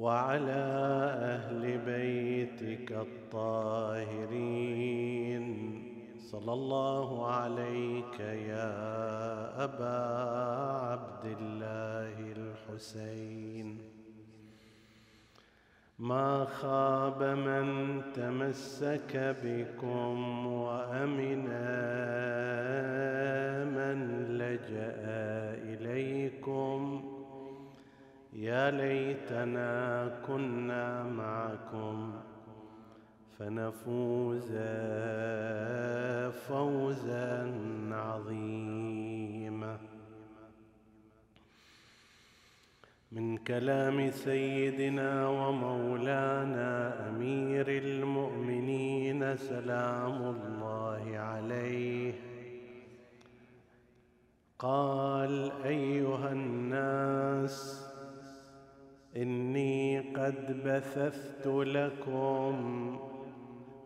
[0.00, 0.64] وعلى
[1.36, 4.30] أهل بيتك الطاهرين.
[6.18, 10.00] صلى الله عليك يا أبا
[10.88, 13.78] عبد الله الحسين.
[15.98, 21.44] ما خاب من تمسك بكم وأمن
[23.76, 23.98] من
[24.38, 24.94] لجأ
[25.70, 26.89] إليكم
[28.50, 32.12] يا ليتنا كنا معكم
[33.38, 34.50] فنفوز
[36.48, 37.30] فوزا
[37.92, 39.78] عظيما.
[43.12, 46.70] من كلام سيدنا ومولانا
[47.08, 52.12] أمير المؤمنين سلام الله عليه.
[54.58, 57.79] قال أيها الناس
[59.16, 62.56] إني قد بثثت لكم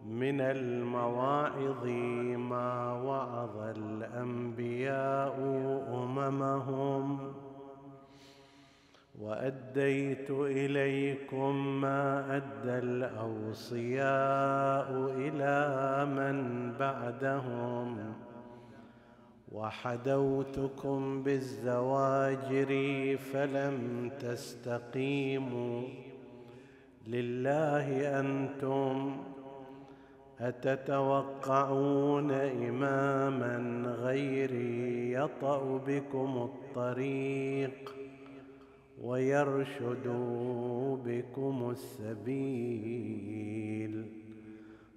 [0.06, 1.86] من المواعظ
[2.36, 5.34] ما وعظ الأنبياء
[5.92, 7.18] أممهم
[9.20, 14.04] وأديت إليكم ما أدى الأوصياء
[15.16, 18.14] إلى من بعدهم
[19.54, 22.70] وحدوتكم بالزواجر
[23.16, 25.82] فلم تستقيموا.
[27.06, 29.16] لله أنتم
[30.40, 37.94] أتتوقعون إماما غيري يطأ بكم الطريق
[39.02, 40.08] ويرشد
[41.04, 43.14] بكم السبيل.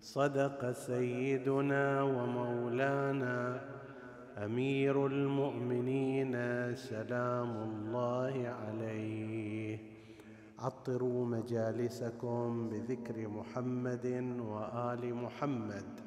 [0.01, 3.76] صدق سيدنا ومولانا
[4.45, 6.35] أمير المؤمنين
[6.75, 9.79] سلام الله عليه.
[10.59, 14.05] عطروا مجالسكم بذكر محمد
[14.39, 16.06] وآل محمد.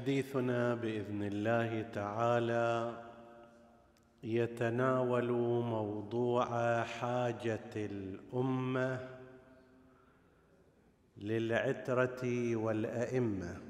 [0.00, 3.02] حديثنا بإذن الله تعالى
[4.24, 5.30] يتناول
[5.76, 9.08] موضوع حاجة الأمة
[11.16, 13.60] للعترة والأئمة.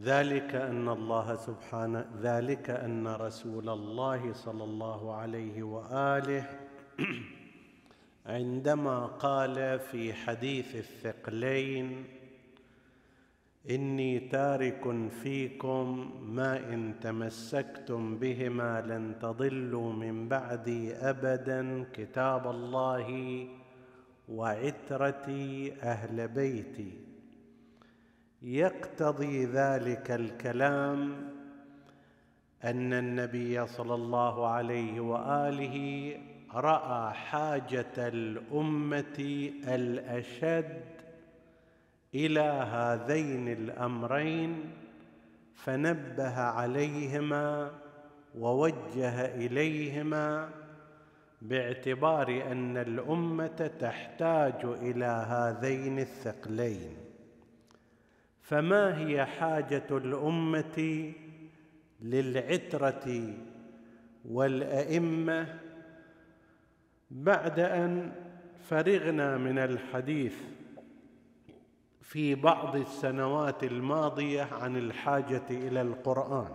[0.00, 6.60] ذلك أن الله سبحانه ذلك أن رسول الله صلى الله عليه وآله
[8.26, 12.19] عندما قال في حديث الثقلين
[13.70, 23.48] إني تارك فيكم ما إن تمسكتم بهما لن تضلوا من بعدي أبدا كتاب الله
[24.28, 26.92] وعترتي أهل بيتي.
[28.42, 31.30] يقتضي ذلك الكلام
[32.64, 36.16] أن النبي صلى الله عليه وآله
[36.54, 40.99] رأى حاجة الأمة الأشد
[42.14, 44.70] إلى هذين الأمرين
[45.54, 47.72] فنبه عليهما
[48.38, 50.50] ووجه إليهما
[51.42, 56.96] باعتبار أن الأمة تحتاج إلى هذين الثقلين.
[58.42, 61.12] فما هي حاجة الأمة
[62.00, 63.34] للعترة
[64.24, 65.60] والأئمة؟
[67.10, 68.12] بعد أن
[68.68, 70.34] فرغنا من الحديث
[72.10, 76.48] في بعض السنوات الماضية عن الحاجة إلى القرآن.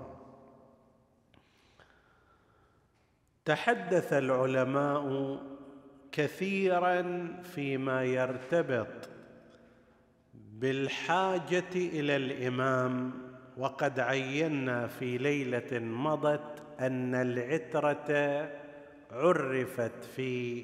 [3.45, 5.37] تحدث العلماء
[6.11, 9.09] كثيرا فيما يرتبط
[10.33, 13.11] بالحاجة إلى الإمام
[13.57, 18.49] وقد عينا في ليلة مضت أن العترة
[19.11, 20.63] عرفت في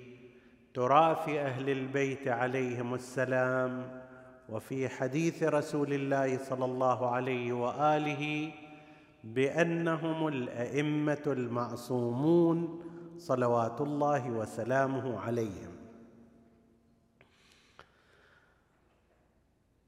[0.73, 4.00] تراث أهل البيت عليهم السلام
[4.51, 8.51] وفي حديث رسول الله صلى الله عليه وآله
[9.23, 12.83] بأنهم الأئمة المعصومون
[13.17, 15.71] صلوات الله وسلامه عليهم.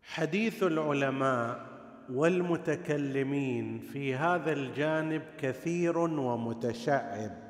[0.04, 1.68] حديث العلماء
[2.10, 7.43] والمتكلمين في هذا الجانب كثير ومتشعب.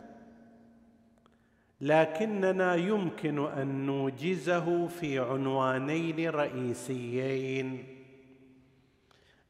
[1.83, 7.85] لكننا يمكن أن نوجزه في عنوانين رئيسيين.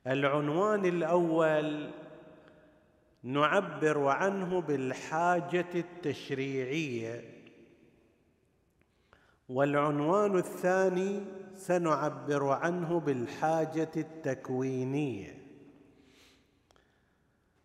[0.08, 1.90] العنوان الأول
[3.24, 7.24] نعبر عنه بالحاجة التشريعية.
[9.50, 11.22] والعنوان الثاني
[11.56, 15.38] سنعبر عنه بالحاجة التكوينية.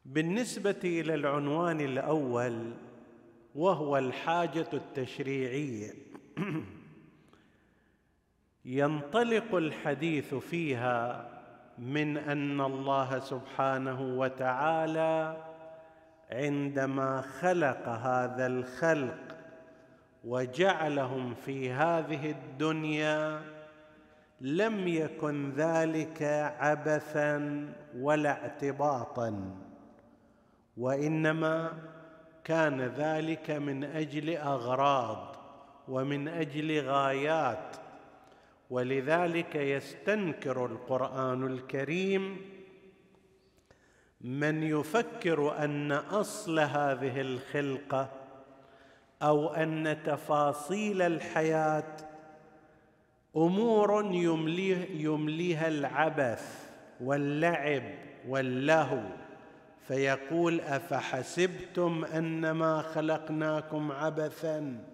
[0.04, 2.72] بالنسبة إلى العنوان الأول
[3.58, 5.90] وهو الحاجة التشريعية.
[8.64, 11.28] ينطلق الحديث فيها
[11.78, 15.36] من أن الله سبحانه وتعالى
[16.30, 19.36] عندما خلق هذا الخلق
[20.24, 23.40] وجعلهم في هذه الدنيا
[24.40, 26.22] لم يكن ذلك
[26.58, 29.56] عبثا ولا اعتباطا
[30.76, 31.72] وإنما
[32.48, 35.36] كان ذلك من أجل أغراض
[35.88, 37.76] ومن أجل غايات
[38.70, 42.36] ولذلك يستنكر القرآن الكريم
[44.20, 48.08] من يفكر أن أصل هذه الخلقة
[49.22, 51.96] أو أن تفاصيل الحياة
[53.36, 56.70] أمور يمليه يمليها العبث
[57.00, 57.82] واللعب
[58.28, 59.27] واللهو.
[59.88, 64.84] فيقول أفحسبتم أنما خلقناكم عبثا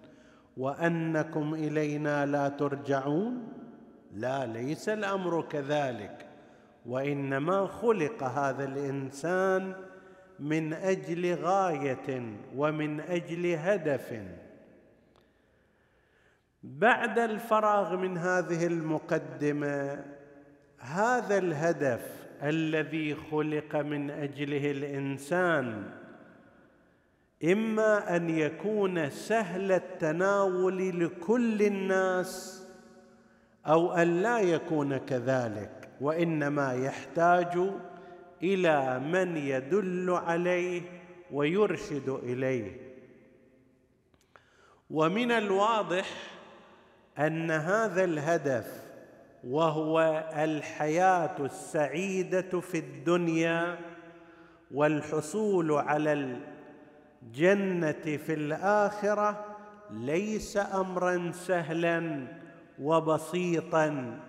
[0.57, 3.47] وأنكم إلينا لا ترجعون؟
[4.13, 6.25] لا ليس الأمر كذلك.
[6.85, 9.73] وإنما خلق هذا الإنسان
[10.39, 14.21] من أجل غاية ومن أجل هدف.
[16.63, 20.05] بعد الفراغ من هذه المقدمة
[20.79, 25.91] هذا الهدف الذي خلق من أجله الإنسان
[27.43, 32.63] إما أن يكون سهل التناول لكل الناس
[33.67, 37.59] أو أن لا يكون كذلك وإنما يحتاج
[38.43, 40.81] إلى من يدل عليه
[41.31, 42.85] ويرشد إليه.
[44.89, 46.07] ومن الواضح
[47.19, 48.84] أن هذا الهدف
[49.49, 53.77] وهو الحياة السعيدة في الدنيا
[54.71, 56.37] والحصول على
[57.23, 59.45] الجنة في الآخرة
[59.91, 62.27] ليس امرا سهلا
[62.81, 64.19] وبسيطا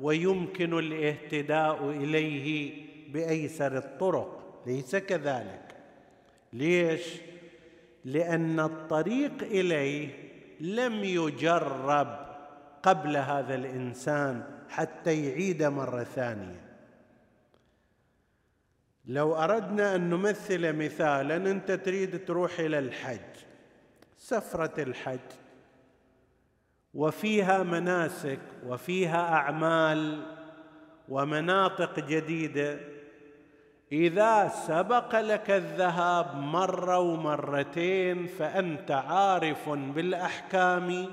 [0.00, 2.72] ويمكن الاهتداء إليه
[3.12, 4.62] بأيسر الطرق.
[4.66, 5.74] ليس كذلك.
[6.52, 7.20] ليش؟
[8.04, 10.08] لأن الطريق إليه
[10.60, 12.18] لم يجرب
[12.82, 14.55] قبل هذا الإنسان.
[14.68, 16.66] حتى يعيد مرة ثانية.
[19.04, 23.36] لو أردنا أن نمثل مثالا أنت تريد تروح إلى الحج
[24.16, 25.18] سفرة الحج.
[26.94, 30.22] وفيها مناسك وفيها أعمال
[31.08, 32.78] ومناطق جديدة.
[33.92, 41.06] إذا سبق لك الذهاب مرة ومرتين فأنت عارف بالأحكام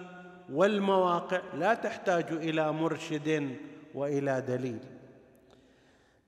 [0.51, 3.57] والمواقع لا تحتاج إلى مرشد
[3.95, 4.79] وإلى دليل.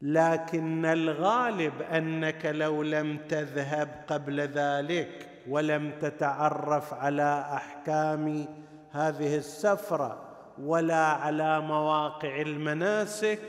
[0.02, 8.46] لكن الغالب أنك لو لم تذهب قبل ذلك ولم تتعرف على أحكام
[8.92, 10.22] هذه السفرة
[10.62, 13.40] ولا على مواقع المناسك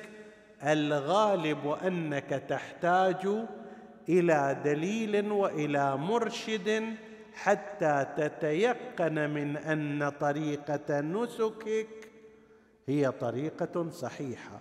[0.63, 3.29] الغالب أنك تحتاج
[4.09, 6.97] إلى دليل وإلى مرشد
[7.37, 12.11] حتى تتيقن من أن طريقة نسكك
[12.87, 14.61] هي طريقة صحيحة.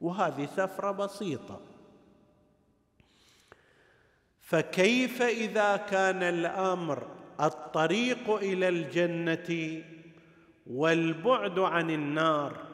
[0.00, 1.60] وهذه سفرة بسيطة.
[4.40, 7.06] فكيف إذا كان الأمر
[7.40, 9.82] الطريق إلى الجنة
[10.66, 12.66] والبعد عن النار؟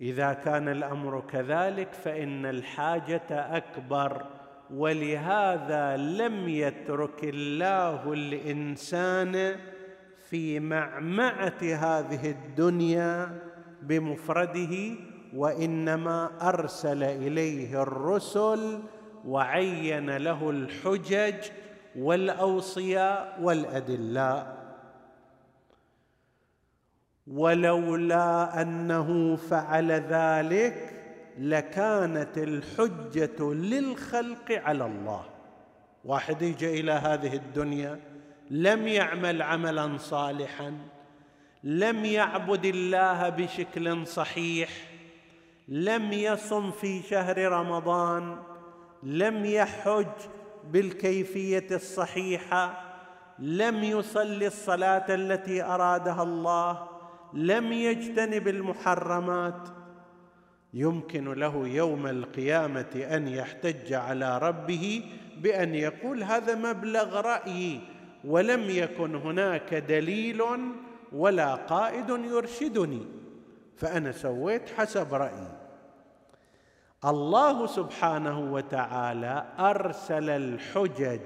[0.00, 4.35] إذا كان الأمر كذلك فإن الحاجة أكبر.
[4.74, 9.56] ولهذا لم يترك الله الإنسان
[10.30, 13.38] في معمعة هذه الدنيا
[13.82, 14.94] بمفرده
[15.34, 18.82] وإنما أرسل إليه الرسل
[19.26, 21.50] وعين له الحجج
[21.96, 24.56] والأوصياء والأدلاء.
[27.26, 30.95] ولولا أنه فعل ذلك
[31.38, 35.24] لكانت الحجة للخلق على الله.
[36.04, 38.00] واحد يجي إلى هذه الدنيا
[38.50, 40.78] لم يعمل عملا صالحا
[41.64, 44.70] لم يعبد الله بشكل صحيح
[45.68, 48.38] لم يصم في شهر رمضان
[49.02, 50.06] لم يحج
[50.70, 52.82] بالكيفية الصحيحة
[53.38, 56.88] لم يصلي الصلاة التي أرادها الله
[57.34, 59.68] لم يجتنب المحرمات.
[60.76, 65.02] يمكن له يوم القيامة أن يحتج على ربه
[65.38, 67.80] بأن يقول هذا مبلغ رأيي
[68.24, 70.42] ولم يكن هناك دليل
[71.12, 73.02] ولا قائد يرشدني
[73.76, 75.48] فأنا سويت حسب رأيي.
[77.04, 81.20] الله سبحانه وتعالى أرسل الحجج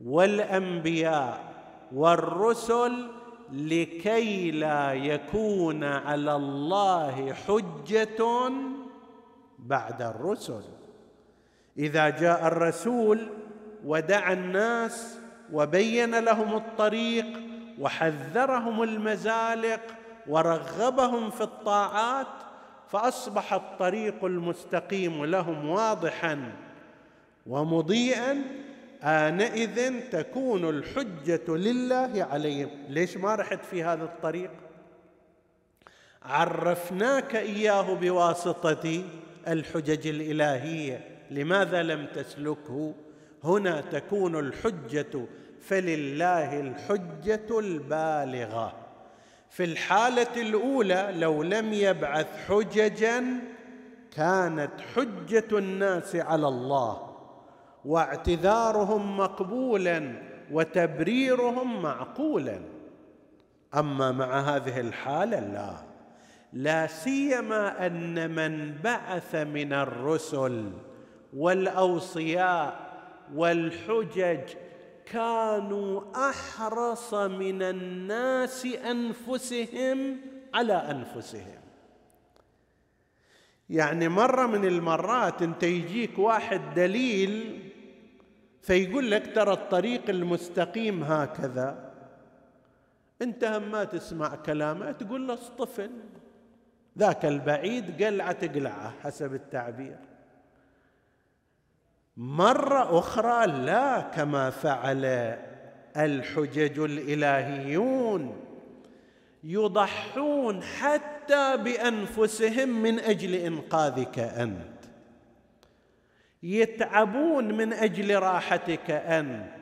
[0.00, 1.52] والأنبياء
[1.92, 3.08] والرسل
[3.52, 8.50] لكي لا يكون على الله حجة
[9.58, 10.62] بعد الرسل.
[11.78, 13.28] إذا جاء الرسول
[13.84, 15.18] ودعا الناس
[15.52, 17.26] وبين لهم الطريق
[17.78, 19.80] وحذرهم المزالق
[20.28, 22.26] ورغبهم في الطاعات
[22.88, 26.52] فأصبح الطريق المستقيم لهم واضحا
[27.46, 28.42] ومضيئا
[29.02, 32.70] آنئذ تكون الحجة لله عليهم.
[32.88, 34.50] ليش ما رحت في هذا الطريق؟
[36.22, 39.04] عرفناك إياه بواسطة
[39.48, 41.00] الحجج الإلهية.
[41.30, 42.94] لماذا لم تسلكه؟
[43.44, 45.26] هنا تكون الحجة
[45.60, 48.76] فلله الحجة البالغة.
[49.50, 53.24] في الحالة الأولى لو لم يبعث حججا
[54.16, 57.11] كانت حجة الناس على الله.
[57.84, 60.12] واعتذارهم مقبولا
[60.52, 62.60] وتبريرهم معقولا.
[63.74, 65.92] أما مع هذه الحالة لا
[66.52, 70.70] لا سيما أن من بعث من الرسل
[71.36, 72.92] والأوصياء
[73.34, 74.40] والحجج
[75.06, 80.16] كانوا أحرص من الناس أنفسهم
[80.54, 81.62] على أنفسهم.
[83.70, 87.62] يعني مرة من المرات أنت يجيك واحد دليل
[88.62, 91.92] فيقول لك ترى الطريق المستقيم هكذا.
[93.22, 95.90] انت هم ما تسمع كلامه تقول له اصطفل
[96.98, 99.98] ذاك البعيد قلعة تقلعه حسب التعبير.
[102.16, 105.04] مرة أخرى لا كما فعل
[105.96, 108.36] الحجج الإلهيون.
[109.44, 114.71] يضحون حتى بأنفسهم من أجل إنقاذك أنت.
[116.42, 119.52] يتعبون من أجل راحتك أنت.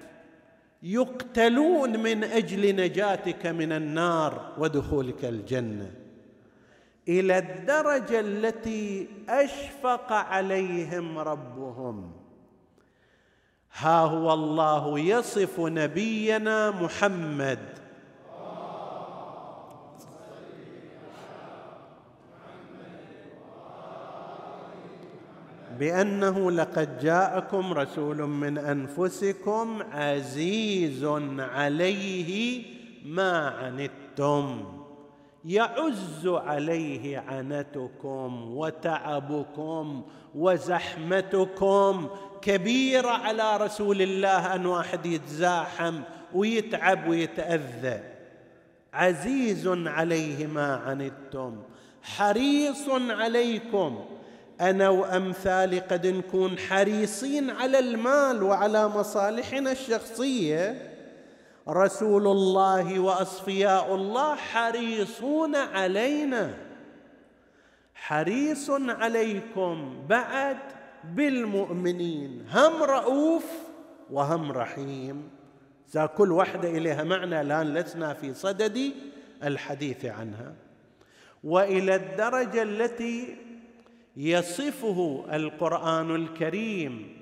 [0.82, 5.90] يقتلون من أجل نجاتك من النار ودخولك الجنة.
[7.08, 12.12] إلى الدرجة التي أشفق عليهم ربهم.
[13.75, 17.79] ها هو الله يصف نبينا محمد
[25.80, 31.04] بأنه لقد جاءكم رسول من أنفسكم عزيز
[31.38, 32.62] عليه
[33.04, 34.64] ما عنتم
[35.44, 40.02] يعز عليه عنتكم وتعبكم
[40.34, 42.08] وزحمتكم
[42.42, 46.00] كبيره على رسول الله أن واحد يتزاحم
[46.34, 48.00] ويتعب ويتأذى.
[48.92, 51.56] عزيز عليه ما عنتم
[52.02, 54.04] حريص عليكم
[54.61, 60.93] أنا وأمثالي قد نكون حريصين على المال وعلى مصالحنا الشخصية.
[61.69, 66.55] رسول الله وأصفياء الله حريصون علينا.
[67.95, 70.57] حريص عليكم بعد
[71.05, 72.47] بالمؤمنين.
[72.52, 73.45] هم رؤوف
[74.11, 75.31] وهم رحيم.
[75.93, 78.93] ذا كل واحدة إليها معنى الآن لسنا في صدد
[79.45, 80.52] الحديث عنها.
[81.45, 83.37] وإلى الدرجة التي
[84.17, 87.17] يصفه القرآن الكريم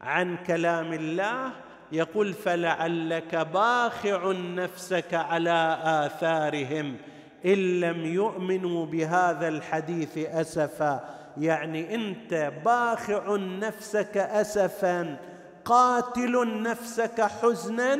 [0.00, 1.52] عن كلام الله
[1.92, 6.96] يقول فلعلك باخع نفسك على آثارهم
[7.44, 11.14] إن لم يؤمنوا بهذا الحديث أسفا.
[11.38, 15.16] يعني أنت باخع نفسك أسفا
[15.64, 17.98] قاتل نفسك حزنا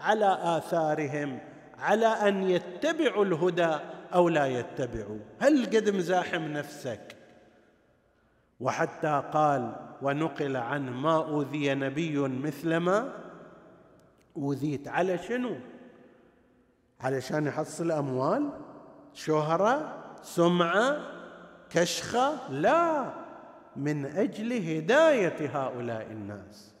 [0.00, 1.38] على آثارهم
[1.78, 3.76] على أن يتبعوا الهدى
[4.14, 5.18] أو لا يتبعوا.
[5.40, 7.17] هل قد مزاحم نفسك؟
[8.60, 9.72] وحتى قال
[10.02, 13.12] ونقل عنه ما أوذي نبي مثلما
[14.36, 14.88] أوذيت.
[14.88, 15.56] على شنو؟
[17.00, 18.50] علشان يحصل أموال
[19.14, 20.96] شهرة سمعة
[21.70, 23.12] كشخة؟ لا
[23.76, 26.74] من أجل هداية هؤلاء الناس.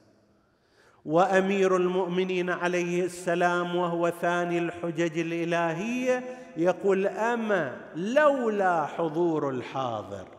[1.04, 6.24] وأمير المؤمنين عليه السلام وهو ثاني الحجج الإلهية
[6.56, 10.37] يقول أما لولا حضور الحاضر.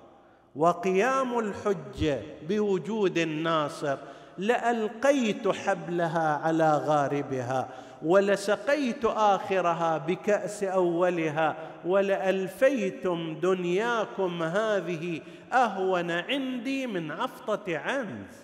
[0.55, 3.97] وقيام الحجه بوجود الناصر
[4.37, 7.69] لألقيت حبلها على غاربها
[8.01, 15.21] ولسقيت آخرها بكأس أولها ولألفيتم دنياكم هذه
[15.53, 18.35] أهون عندي من عفطة عنز.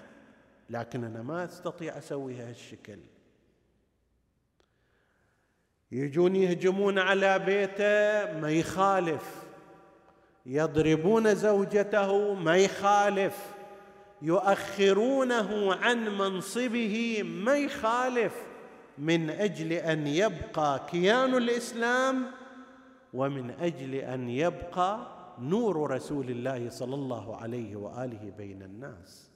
[0.70, 3.00] لكن أنا ما أستطيع اسويها هالشكل
[5.92, 9.45] يجون يهجمون على بيته ما يخالف.
[10.46, 13.56] يضربون زوجته ما يخالف.
[14.22, 18.34] يؤخرونه عن منصبه ما يخالف.
[18.98, 22.32] من أجل أن يبقى كيان الإسلام
[23.14, 25.08] ومن أجل أن يبقى
[25.40, 29.30] نور رسول الله صلى الله عليه وآله بين الناس.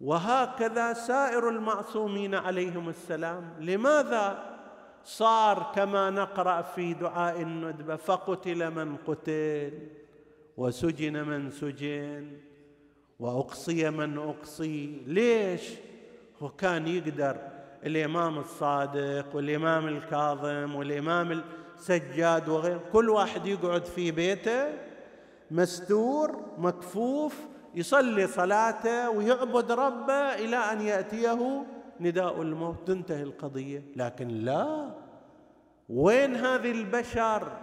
[0.00, 3.54] وهكذا سائر المعصومين عليهم السلام.
[3.60, 4.53] لماذا
[5.04, 9.72] صار كما نقرأ في دعاء الندبه فقتل من قتل
[10.56, 12.38] وسجن من سجن
[13.20, 15.02] وأقصي من أقصي.
[15.06, 15.62] ليش؟
[16.42, 17.36] هو كان يقدر
[17.86, 21.42] الإمام الصادق والإمام الكاظم والإمام
[21.76, 24.66] السجاد وغيره كل واحد يقعد في بيته
[25.50, 27.36] مستور مكفوف
[27.74, 31.64] يصلي صلاته ويعبد ربه إلى أن يأتيه
[32.00, 33.82] نداء الموت تنتهي القضية.
[33.96, 34.94] لكن لا.
[35.88, 37.58] وين هذه البشر؟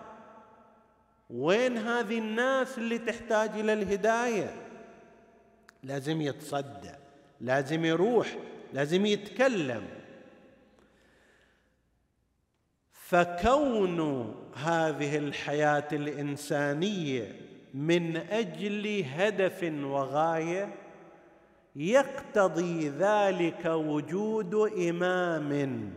[1.29, 4.55] وين هذه الناس اللي تحتاج إلى الهداية؟
[5.83, 6.91] لازم يتصدى
[7.41, 8.37] لازم يروح
[8.73, 9.87] لازم يتكلم.
[12.91, 13.99] فكون
[14.55, 17.35] هذه الحياة الإنسانية
[17.73, 20.73] من أجل هدف وغاية
[21.75, 24.55] يقتضي ذلك وجود
[24.89, 25.91] إمام.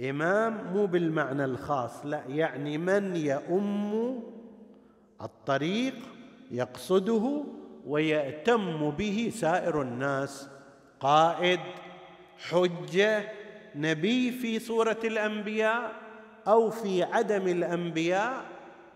[0.00, 4.22] إمام مو بالمعنى الخاص لا يعني من يؤم
[5.22, 5.94] الطريق
[6.50, 7.44] يقصده
[7.86, 10.48] ويأتم به سائر الناس.
[11.00, 11.60] قائد
[12.38, 13.24] حجة
[13.74, 15.92] نبي في صوره الأنبياء
[16.48, 18.44] أو في عدم الأنبياء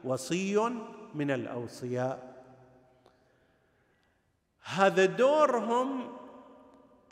[0.04, 0.70] وصي
[1.14, 2.29] من الأوصياء.
[4.74, 6.10] هذا دورهم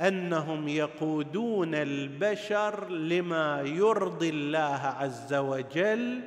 [0.00, 6.20] أنهم يقودون البشر لما يرضي الله عز وجل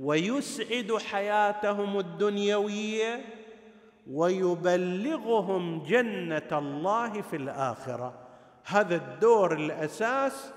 [0.00, 3.24] ويسعد حياتهم الدنيوية
[4.10, 8.14] ويبلغهم جنة الله في الآخرة.
[8.64, 10.52] هذا الدور الأساس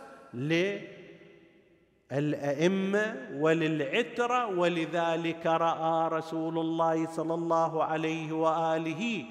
[2.11, 9.25] للأئمة وللعترة ولذلك رأى رسول الله صلى الله عليه وآله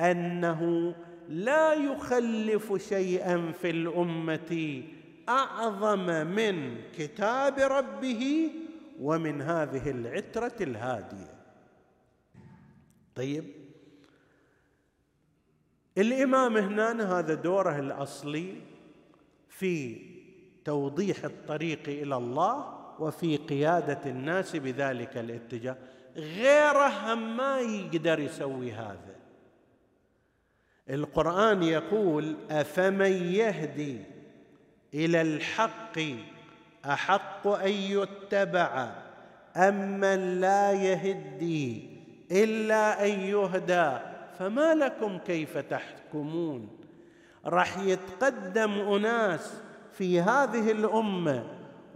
[0.00, 0.94] أنه
[1.28, 4.82] لا يخلف شيئا في الأمة
[5.28, 8.50] أعظم من كتاب ربه
[9.00, 11.34] ومن هذه العترة الهادية.
[13.14, 13.44] طيب
[15.98, 18.54] الإمام هنا هذا دوره الأصلي
[19.48, 20.00] في
[20.64, 25.76] توضيح الطريق إلى الله وفي قيادة الناس بذلك الاتجاه.
[26.16, 29.23] غيره ما يقدر يسوي هذا.
[30.90, 33.98] القرآن يقول افمن يهدي
[34.94, 35.98] إلى الحق
[36.84, 38.92] احق ان يتبع
[39.56, 41.90] امن لا يهدي
[42.30, 43.92] الا ان يهدى
[44.38, 46.68] فما لكم كيف تحكمون؟
[47.46, 49.54] راح يتقدم اناس
[49.92, 51.44] في هذه الامه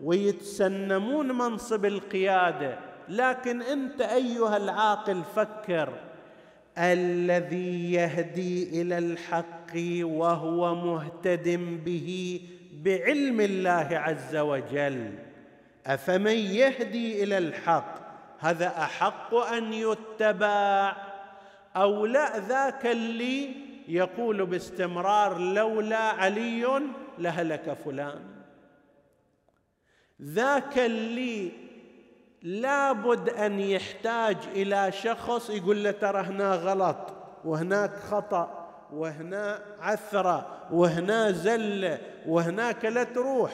[0.03, 2.79] ويتسنمون منصب القياده.
[3.09, 6.08] لكن انت ايها العاقل فكر
[6.79, 11.49] الذي يهدي إلى الحق وهو مهتد
[11.85, 12.41] به
[12.73, 15.15] بعلم الله عز وجل.
[15.87, 17.95] أفمن يهدي إلى الحق؟
[18.39, 20.97] هذا أحق أن يتبع.
[21.77, 23.51] أو لا ذاك اللي
[23.89, 26.83] يقول باستمرار لولا علي
[27.19, 28.21] لهلك فلان.
[30.23, 31.68] ذاك اللي
[32.43, 41.31] لابد أن يحتاج إلى شخص يقول له ترى هنا غلط وهناك خطأ وهنا عثرة وهنا
[41.31, 43.53] زلة وهناك لا تروح.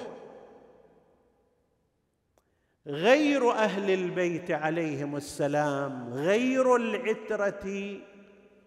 [2.87, 7.97] غير أهل البيت عليهم السلام غير العترة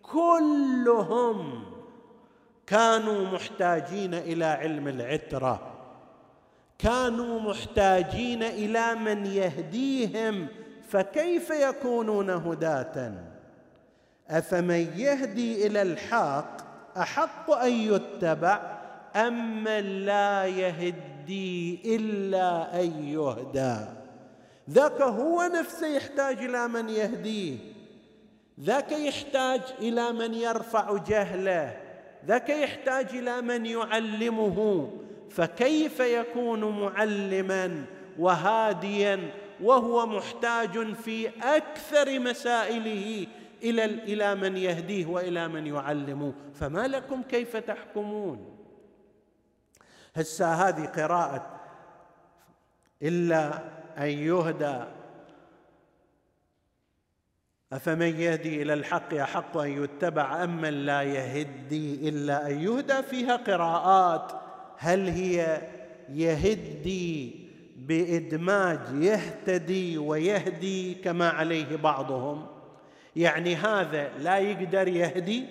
[0.01, 1.65] كلهم
[2.67, 5.76] كانوا محتاجين إلى علم العترة.
[6.79, 10.47] كانوا محتاجين إلى من يهديهم
[10.89, 13.13] فكيف يكونون هداة؟
[14.29, 16.57] أفمن يهدي إلى الحق
[16.97, 18.77] أحق أن يتبع
[19.15, 23.75] أم من لا يهدي إلا أن يهدى؟
[24.69, 27.57] ذاك هو نفسه يحتاج إلى من يهديه.
[28.61, 31.77] ذاك يحتاج إلى من يرفع جهله.
[32.25, 34.89] ذاك يحتاج إلى من يعلمه.
[35.29, 37.85] فكيف يكون معلما
[38.19, 43.27] وهاديا وهو محتاج في أكثر مسائله
[43.63, 48.57] إلى إلى من يهديه وإلى من يعلمه؟ فما لكم كيف تحكمون؟
[50.15, 51.59] هسه هذه قراءة
[53.01, 53.63] إلا
[53.97, 54.83] أن يهدى.
[57.73, 63.03] أفمن يهدي إلى الحق أحق أن يتبع ام من لا يهدي إلا أن يهدى.
[63.03, 64.46] فيها قراءات
[64.77, 65.61] هل هي
[66.13, 67.35] يهدي
[67.77, 72.45] بإدماج يهتدي ويهدي كما عليه بعضهم؟
[73.15, 75.43] يعني هذا لا يقدر يهدي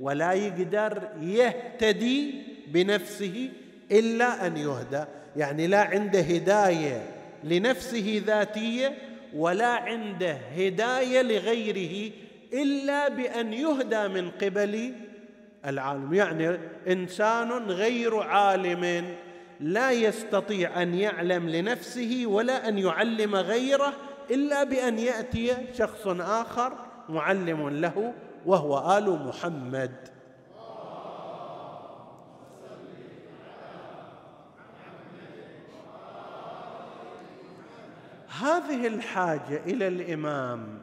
[0.00, 2.34] ولا يقدر يهتدي
[2.66, 3.48] بنفسه
[3.92, 5.04] إلا أن يهدى.
[5.36, 7.02] يعني لا عنده هداية
[7.44, 8.94] لنفسه ذاتية
[9.34, 12.12] ولا عنده هداية لغيره
[12.52, 14.92] إلا بأن يهدى من قبل
[15.64, 16.14] العالم.
[16.14, 19.14] يعني إنسان غير عالم
[19.60, 23.92] لا يستطيع أن يعلم لنفسه ولا أن يعلم غيره
[24.30, 26.72] إلا بأن يأتي شخص آخر
[27.08, 28.14] معلم له
[28.46, 30.16] وهو آل محمد.
[38.40, 40.82] هذه الحاجة إلى الإمام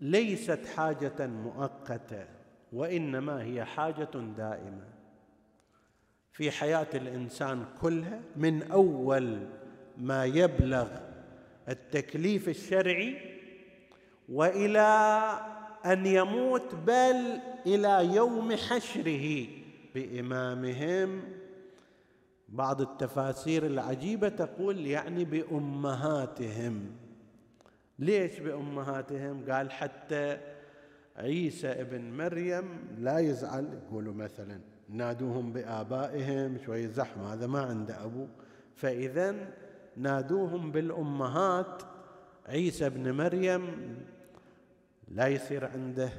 [0.00, 2.33] ليست حاجة مؤقتة.
[2.74, 4.94] وإنما هي حاجة دائمة.
[6.32, 9.38] في حياة الإنسان كلها من أول
[9.98, 10.88] ما يبلغ
[11.68, 13.16] التكليف الشرعي
[14.28, 14.80] وإلى
[15.84, 19.46] أن يموت بل إلى يوم حشره
[19.94, 21.22] بإمامهم.
[22.48, 26.96] بعض التفاسير العجيبة تقول يعني بأمهاتهم.
[27.98, 30.53] ليش بأمهاتهم؟ قال حتى
[31.16, 32.64] عيسى ابن مريم
[32.98, 38.26] لا يزعل يقولوا مثلا نادوهم بآبائهم شوي زحمة هذا ما عنده أبو.
[38.74, 39.34] فإذا
[39.96, 41.82] نادوهم بالأمهات
[42.46, 43.96] عيسى ابن مريم
[45.08, 46.10] لا يصير عنده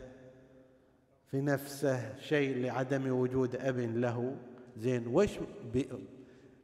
[1.28, 4.36] في نفسه شيء لعدم وجود أب له.
[4.78, 5.40] زين وش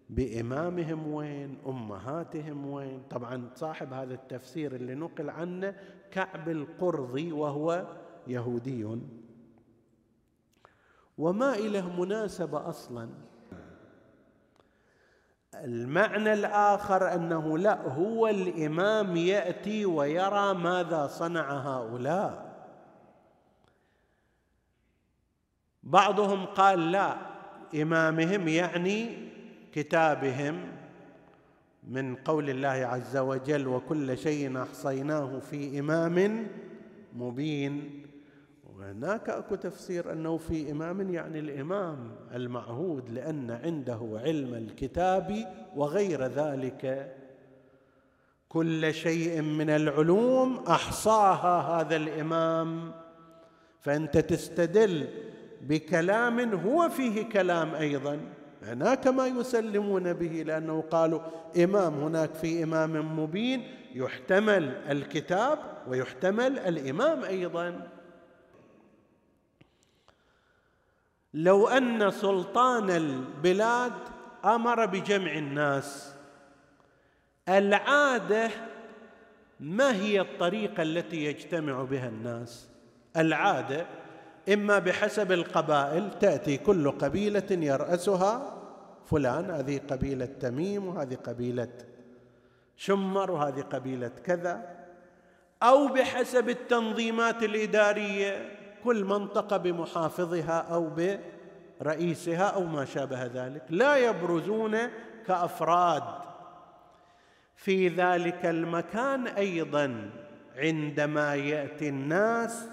[0.10, 5.76] بإمامهم وين؟ أمهاتهم وين؟ طبعا صاحب هذا التفسير اللي نقل عنه
[6.12, 7.88] كعب القرظي وهو
[8.28, 8.98] يهودي.
[11.18, 13.10] وما إله مناسبة أصلا.
[15.56, 22.52] المعنى الآخر أنه لا هو الإمام يأتي ويرى ماذا صنع هؤلاء.
[25.84, 27.18] بعضهم قال لا
[27.76, 29.32] إمامهم يعني
[29.72, 30.72] كتابهم
[31.84, 36.48] من قول الله عز وجل وكل شيء أحصيناه في إمام
[37.14, 38.06] مبين.
[38.82, 47.16] وهناك أكو تفسير أنه في إمام يعني الإمام المعهود لأن عنده علم الكتاب وغير ذلك.
[48.50, 52.92] كل شيء من العلوم أحصاها هذا الإمام.
[53.80, 55.08] فأنت تستدل
[55.62, 58.20] بكلام هو فيه كلام أيضا.
[58.64, 61.20] هناك ما يسلمون به لأنه قالوا
[61.64, 63.64] إمام هناك في إمام مبين
[63.96, 67.88] يحتمل الكتاب ويحتمل الإمام أيضا.
[71.34, 73.94] لو أن سلطان البلاد
[74.46, 76.16] أمر بجمع الناس.
[77.50, 78.50] العادة
[79.60, 82.68] ما هي الطريقة التي يجتمع بها الناس؟
[83.18, 83.86] العادة
[84.54, 88.58] إما بحسب القبائل تأتي كل قبيلة يرأسها
[89.06, 91.70] فلان هذه قبيلة تميم وهذه قبيلة
[92.78, 94.82] شمر وهذه قبيلة كذا
[95.64, 98.61] أو بحسب التنظيمات الإدارية.
[98.84, 100.90] كل منطقة بمحافظها أو
[101.82, 103.64] برئيسها أو ما شابه ذلك.
[103.70, 104.78] لا يبرزون
[105.28, 106.04] كأفراد.
[107.56, 110.10] في ذلك المكان أيضا
[110.58, 112.66] عندما يأتي الناس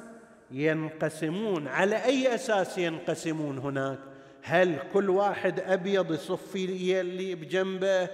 [0.51, 1.69] ينقسمون.
[1.69, 3.99] على أي أساس ينقسمون هناك؟
[4.43, 8.09] هل كل واحد أبيض يصف اللي بجنبه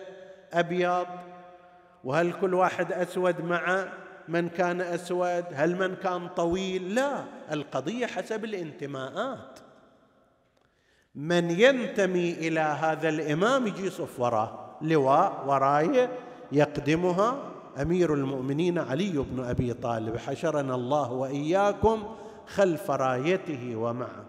[0.53, 1.07] أبيض؟
[2.05, 3.89] وهل كل واحد أسود مع
[4.29, 9.59] من كان أسود؟ هل من كان طويل؟ لا القضية حسب الانتماءات.
[11.15, 16.11] من ينتمي إلى هذا الإمام يجي يصف وراه لواء وراية
[16.53, 17.37] يقدمها
[17.83, 20.17] أمير المؤمنين علي بن أبي طالب.
[20.17, 24.25] حشرنا الله وإياكم خلف رايته ومعه.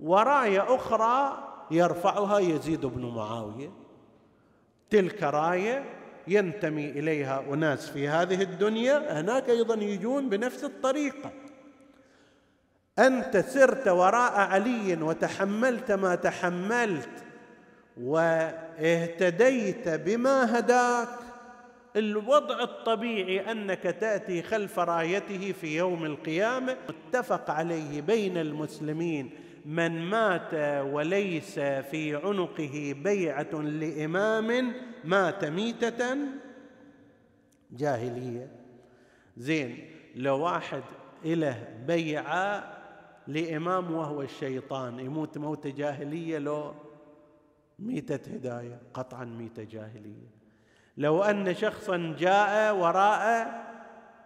[0.00, 1.38] وراية أخرى
[1.70, 3.70] يرفعها يزيد بن معاوية.
[4.90, 11.30] تلك راية ينتمي إليها أناس في هذه الدنيا هناك أيضا يجون بنفس الطريقة.
[12.98, 17.24] أنت سرت وراء علي وتحملت ما تحملت
[18.00, 21.08] واهتديت بما هداك.
[21.96, 29.30] الوضع الطبيعي أنك تأتي خلف رايته في يوم القيامة متفق عليه بين المسلمين.
[29.64, 34.72] من مات وليس في عنقه بيعة لإمام
[35.04, 36.16] مات ميتة.
[37.72, 38.50] جاهلية.
[39.36, 40.82] زين لو واحد
[41.24, 42.76] له بيعة
[43.26, 46.74] لإمام وهو الشيطان يموت موت جاهلية لو
[47.78, 50.40] ميتة هداية قطعا ميتة جاهلية.
[50.96, 53.60] لو أن شخصا جاء وراء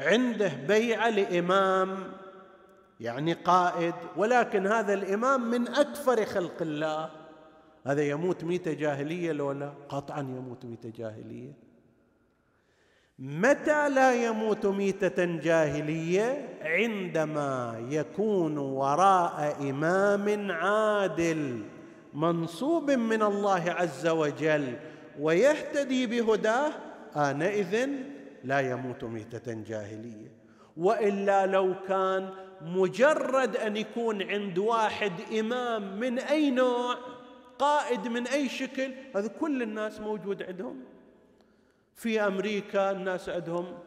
[0.00, 2.12] عنده بيعة لإمام
[3.00, 7.10] يعني قائد ولكن هذا الإمام من أكثر خلق الله.
[7.86, 11.52] هذا يموت ميتة جاهلية لو لا قطعا يموت ميتة جاهلية.
[13.18, 21.64] متى لا يموت ميتة جاهلية؟ عندما يكون وراء إمام عادل
[22.14, 24.76] منصوب من الله عز وجل
[25.20, 26.72] ويهتدي بهداه
[27.16, 27.88] آنئذ
[28.44, 30.34] لا يموت ميتة جاهلية.
[30.76, 32.30] وإلا لو كان
[32.62, 36.96] مجرد أن يكون عند واحد إمام من أي نوع
[37.58, 40.80] قائد من أي شكل هذا كل الناس موجود عندهم.
[41.94, 43.78] في أمريكا الناس عندهم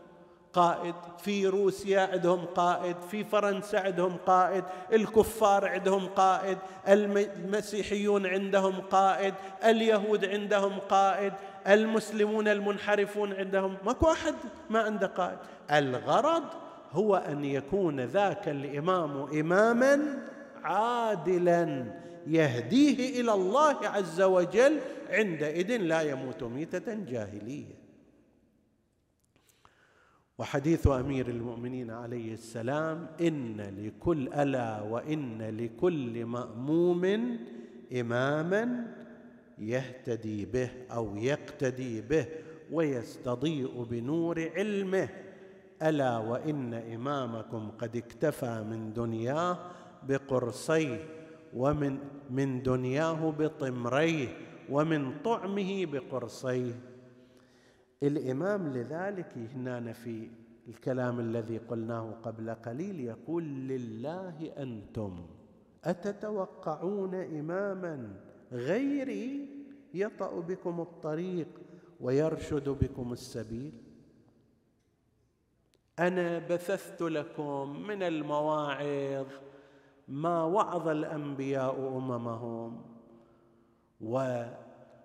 [0.53, 9.33] قائد في روسيا عندهم قائد في فرنسا عندهم قائد الكفار عندهم قائد المسيحيون عندهم قائد
[9.65, 11.33] اليهود عندهم قائد
[11.67, 13.77] المسلمون المنحرفون عندهم.
[13.85, 14.35] ماكو واحد
[14.69, 15.37] ما عنده قائد.
[15.71, 20.23] الغرض هو أن يكون ذاك الإمام إماما
[20.63, 21.93] عادلا
[22.27, 27.87] يهديه إلى الله عز وجل عندئذ لا يموت ميتة جاهلية.
[30.37, 37.05] وحديث أمير المؤمنين عليه السلام إن لكل ألا وإن لكل مأموم
[37.99, 38.93] إماما
[39.57, 42.25] يهتدي به أو يقتدي به
[42.71, 45.09] ويستضيء بنور علمه.
[45.81, 49.57] ألا وإن إمامكم قد اكتفى من دنياه
[50.03, 51.05] بقرصيه
[51.53, 51.97] ومن
[52.29, 54.27] من دنياه بطمريه
[54.69, 56.73] ومن طعمه بقرصيه.
[58.03, 60.29] الإمام لذلك هنا في
[60.67, 65.25] الكلام الذي قلناه قبل قليل يقول لله أنتم
[65.83, 68.13] أتتوقعون إماما
[68.51, 69.49] غيري
[69.93, 71.47] يطأ بكم الطريق
[72.01, 73.71] ويرشد بكم السبيل؟
[75.99, 79.25] أنا بثثت لكم من المواعظ
[80.07, 82.81] ما وعظ الأنبياء أممهم.
[84.01, 84.43] و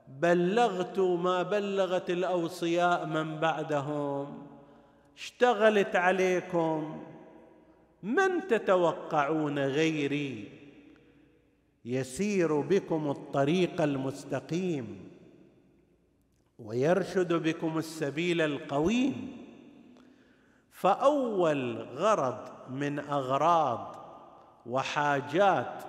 [0.09, 4.47] بلغت ما بلغت الأوصياء من بعدهم.
[5.17, 7.03] اشتغلت عليكم.
[8.03, 10.49] من تتوقعون غيري؟
[11.85, 15.11] يسير بكم الطريق المستقيم.
[16.59, 19.42] ويرشد بكم السبيل القويم.
[20.83, 22.39] فأول غرض
[22.71, 23.97] من أغراض
[24.67, 25.83] وحاجات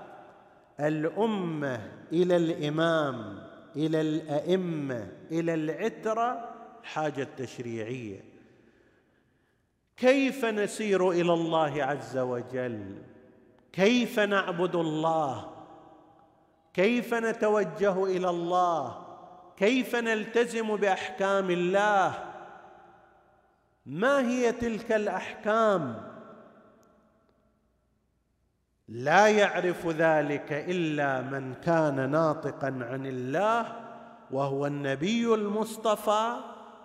[0.79, 3.43] الأمة إلى الإمام
[3.75, 6.49] إلى الأئمة إلى العترة
[6.81, 8.23] الحاجة التشريعيه
[9.97, 12.95] كيف نسير إلى الله عز وجل؟
[13.71, 15.51] كيف نعبد الله؟
[16.73, 19.05] كيف نتوجه إلى الله؟
[19.57, 22.32] كيف نلتزم بأحكام الله؟
[23.85, 26.13] ما هي تلك الأحكام؟
[28.87, 33.83] لا يعرف ذلك إلا من كان ناطقا عن الله
[34.31, 36.35] وهو النبي المصطفى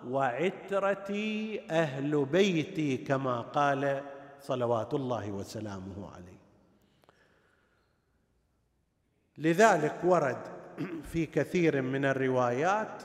[0.07, 4.03] وعترتي أهل بيتي كما قال
[4.41, 6.39] صلوات الله وسلامه عليه.
[9.37, 10.37] لذلك ورد
[11.03, 13.03] في كثير من الروايات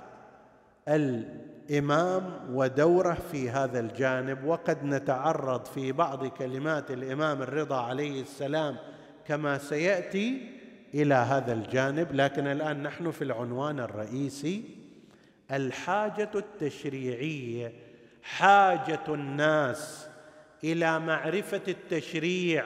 [1.71, 8.77] الإمام ودورة في هذا الجانب وقد نتعرض في بعض كلمات الإمام الرضا عليه السلام
[9.27, 10.51] كما سيأتي
[10.95, 14.65] إلى هذا الجانب لكن الآن نحن في العنوان الرئيسي
[15.53, 17.73] الحاجة التشريعية
[18.23, 20.09] حاجة الناس
[20.65, 22.65] إلى معرفة التشريع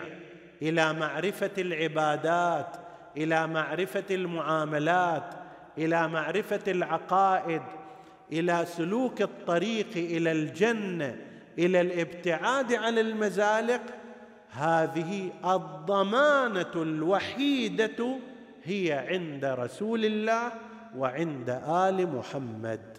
[0.62, 2.76] إلى معرفة العبادات
[3.16, 5.34] إلى معرفة المعاملات
[5.78, 7.62] إلى معرفة العقائد
[8.32, 11.16] إلى سلوك الطريق إلى الجنة
[11.58, 13.80] إلى الابتعاد عن المزالق.
[14.50, 18.16] هذه الضمانة الوحيدة
[18.64, 20.52] هي عند رسول الله
[20.96, 22.98] وعند آل محمد.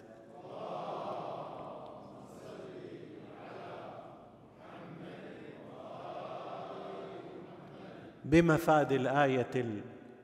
[8.24, 9.50] بمفاد الآية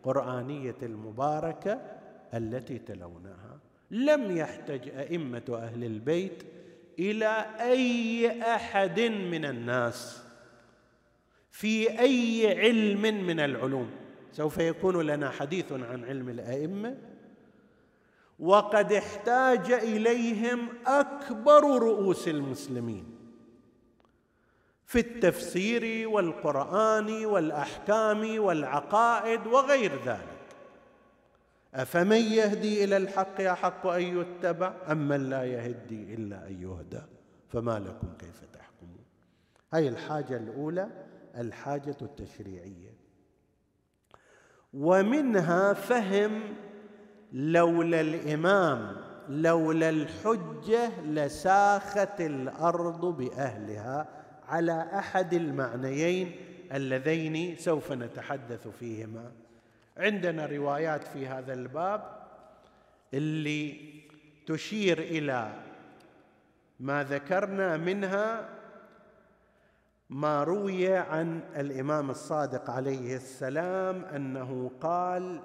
[0.06, 1.80] القرآنية المباركة
[2.34, 3.45] التي تلوناها
[3.90, 6.42] لم يحتج أئمة أهل البيت
[6.98, 10.22] إلى أي أحد من الناس
[11.50, 13.90] في أي علم من العلوم.
[14.32, 16.96] سوف يكون لنا حديث عن علم الأئمة.
[18.38, 23.16] وقد احتاج إليهم أكبر رؤوس المسلمين
[24.86, 30.35] في التفسير والقرآن والأحكام والعقائد وغير ذلك.
[31.76, 37.02] أفمن يهدي إلى الحق أحق أن يتبع؟ أم من لا يهدي إلا أن يهدى؟
[37.48, 39.04] فما لكم كيف تحكمون؟
[39.72, 40.88] هاي الحاجة الأولى
[41.36, 42.96] الحاجة التشريعية.
[44.74, 46.42] ومنها فهم
[47.32, 48.96] لولا الإمام
[49.28, 54.08] لولا الحجة لساخت الأرض بأهلها
[54.48, 56.36] على أحد المعنيين
[56.72, 59.32] اللذين سوف نتحدث فيهما.
[59.96, 62.16] عندنا روايات في هذا الباب
[63.14, 63.96] اللي
[64.46, 65.62] تشير إلى
[66.80, 68.48] ما ذكرنا منها
[70.10, 75.40] ما روي عن الإمام الصادق عليه السلام أنه قال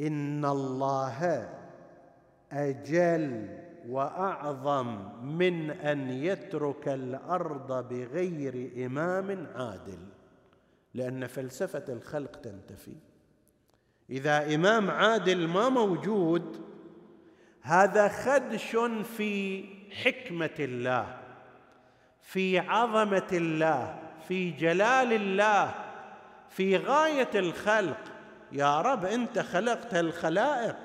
[0.00, 1.48] إن الله
[2.52, 3.48] أجل
[3.88, 10.07] وأعظم من أن يترك الأرض بغير إمام عادل.
[10.94, 12.96] لأن فلسفة الخلق تنتفي.
[14.10, 16.60] إذا إمام عادل ما موجود
[17.62, 18.76] هذا خدش
[19.16, 19.64] في
[20.04, 21.18] حكمة الله
[22.22, 23.98] في عظمة الله
[24.28, 25.74] في جلال الله
[26.50, 28.00] في غاية الخلق.
[28.52, 30.76] يا رب أنت خلقت الخلائق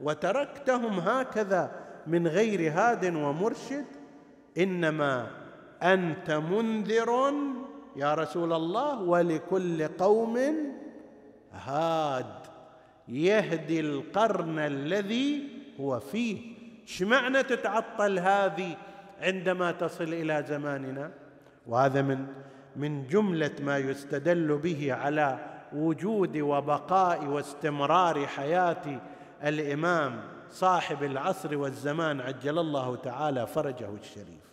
[0.00, 3.86] وتركتهم هكذا من غير هاد ومرشد
[4.58, 5.30] إنما
[5.82, 7.32] أنت منذر
[7.96, 10.38] يا رسول الله ولكل قوم
[11.52, 12.34] هاد.
[13.08, 15.48] يهدي القرن الذي
[15.80, 16.52] هو فيه.
[16.86, 18.76] شمعنى تتعطل هذه
[19.20, 21.10] عندما تصل إلى زماننا؟
[21.66, 22.26] وهذا من
[22.76, 25.38] من جملة ما يستدل به على
[25.72, 29.00] وجود وبقاء واستمرار حياة
[29.44, 34.51] الإمام صاحب العصر والزمان عجل الله تعالى فرجه الشريف.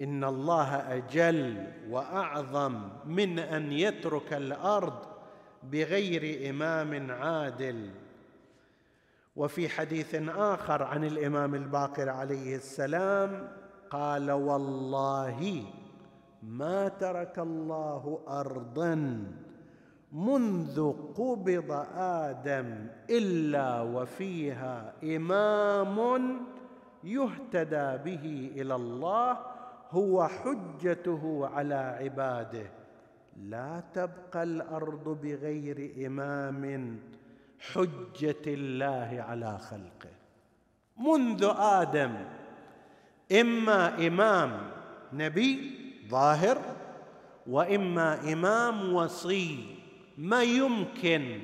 [0.00, 4.98] إن الله أجل وأعظم من أن يترك الأرض
[5.62, 7.90] بغير إمام عادل.
[9.36, 13.48] وفي حديث آخر عن الإمام الباقر عليه السلام
[13.90, 15.64] قال والله
[16.42, 19.24] ما ترك الله أرضا
[20.12, 26.38] منذ قبض آدم إلا وفيها إمام
[27.04, 29.38] يهتدى به إلى الله
[29.90, 32.70] هو حجته على عباده.
[33.42, 36.98] لا تبقى الأرض بغير إمام
[37.72, 40.14] حجة الله على خلقه.
[40.98, 42.14] منذ آدم
[43.40, 44.70] إما إمام
[45.12, 46.58] نبي ظاهر
[47.46, 49.76] وإما إمام وصي.
[50.18, 51.40] ما يمكن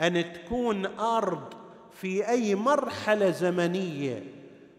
[0.00, 1.54] أن تكون أرض
[1.92, 4.22] في أي مرحلة زمنية.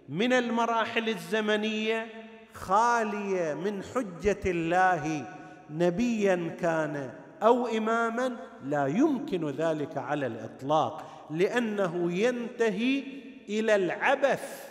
[0.09, 2.24] من المراحل الزمنية
[2.55, 5.25] خالية من حجة الله
[5.69, 7.11] نبيا كان
[7.43, 13.03] أو اماما لا يمكن ذلك على الإطلاق لأنه ينتهي
[13.49, 14.65] إلى العبث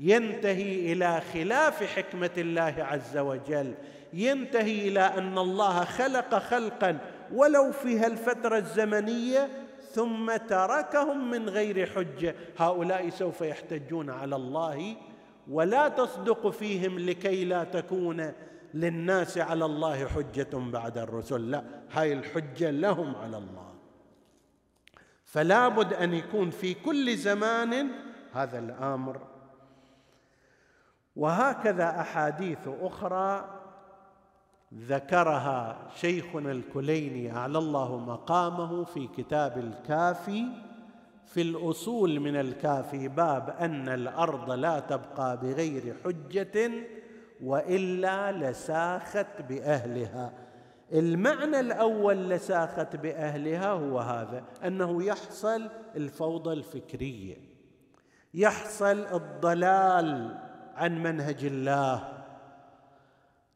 [0.00, 3.74] ينتهي إلى خلاف حكمة الله عز وجل
[4.12, 6.98] ينتهي إلى أن الله خلق خلقا
[7.32, 9.48] ولو في الفترة الزمنية
[9.92, 12.34] ثم تركهم من غير حجة.
[12.58, 14.96] هؤلاء سوف يحتجون على الله
[15.50, 18.32] ولا تصدق فيهم لكي لا تكون
[18.74, 21.50] للناس على الله حجة بعد الرسل.
[21.50, 23.74] لا هاي الحجة لهم على الله.
[25.24, 27.90] فلا بد أن يكون في كل زمان
[28.32, 29.20] هذا الأمر.
[31.16, 33.60] وهكذا أحاديث أخرى
[34.74, 40.44] ذكرها شيخنا الكليني أعلى الله مقامه في كتاب الكافي.
[41.34, 46.70] في الأصول من الكافي باب أن الأرض لا تبقى بغير حجة
[47.42, 50.32] وإلا لساخت بأهلها.
[50.92, 57.36] المعنى الأول لساخت بأهلها هو هذا أنه يحصل الفوضى الفكرية
[58.34, 60.38] يحصل الضلال
[60.76, 62.13] عن منهج الله.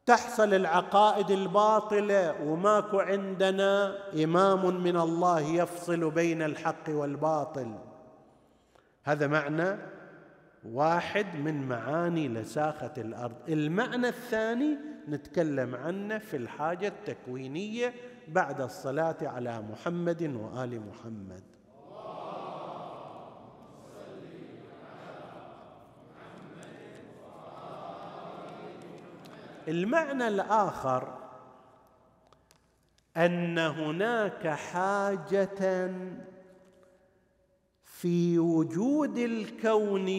[0.05, 7.75] تحصل العقائد الباطلة وماكو عندنا إمام من الله يفصل بين الحق والباطل.
[9.03, 9.77] هذا معنى
[10.65, 13.35] واحد من معاني لساخة الأرض.
[13.49, 14.77] المعنى الثاني
[15.09, 17.93] نتكلم عنه في الحاجة التكوينية
[18.27, 21.43] بعد الصلاة على محمد وآل محمد.
[29.69, 31.17] المعنى الآخر
[33.17, 35.91] أن هناك حاجة
[37.83, 40.09] في وجود الكون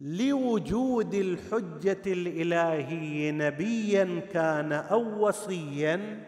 [0.00, 6.24] لوجود الحجة الالهي نبيا كان أو وصيا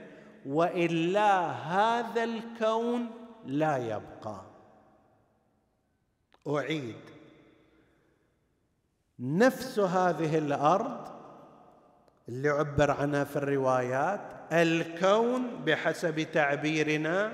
[0.47, 3.11] وإلا هذا الكون
[3.47, 4.41] لا يبقى.
[6.47, 6.97] أعيد.
[9.19, 11.18] نفس هذه الأرض
[12.29, 14.21] اللي عبر عنها في الروايات
[14.53, 17.33] الكون بحسب تعبيرنا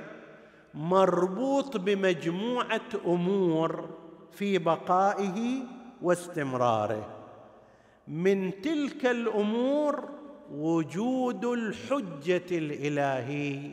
[0.74, 3.90] مربوط بمجموعة أمور
[4.32, 5.62] في بقائه
[6.02, 7.08] واستمراره.
[8.08, 10.08] من تلك الأمور
[10.52, 13.72] وجود الحجة الإلهي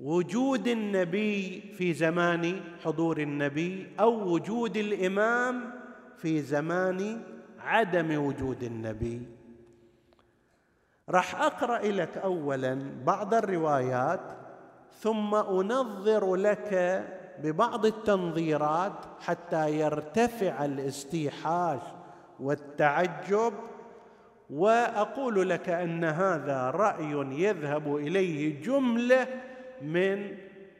[0.00, 5.70] وجود النبي في زمان حضور النبي أو وجود الإمام
[6.16, 7.22] في زمان
[7.60, 9.35] عدم وجود النبي.
[11.08, 14.20] راح أقرأ لك اولا بعض الروايات
[15.00, 17.04] ثم أنظر لك
[17.42, 21.80] ببعض التنظيرات حتى يرتفع الاستيحاش
[22.40, 23.52] والتعجب
[24.50, 29.26] وأقول لك أن هذا رأي يذهب إليه جملة
[29.82, 30.36] من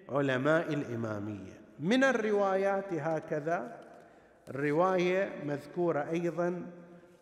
[0.08, 1.60] علماء الإمامية.
[1.80, 3.76] من الروايات هكذا
[4.48, 6.66] الرواية مذكورة أيضا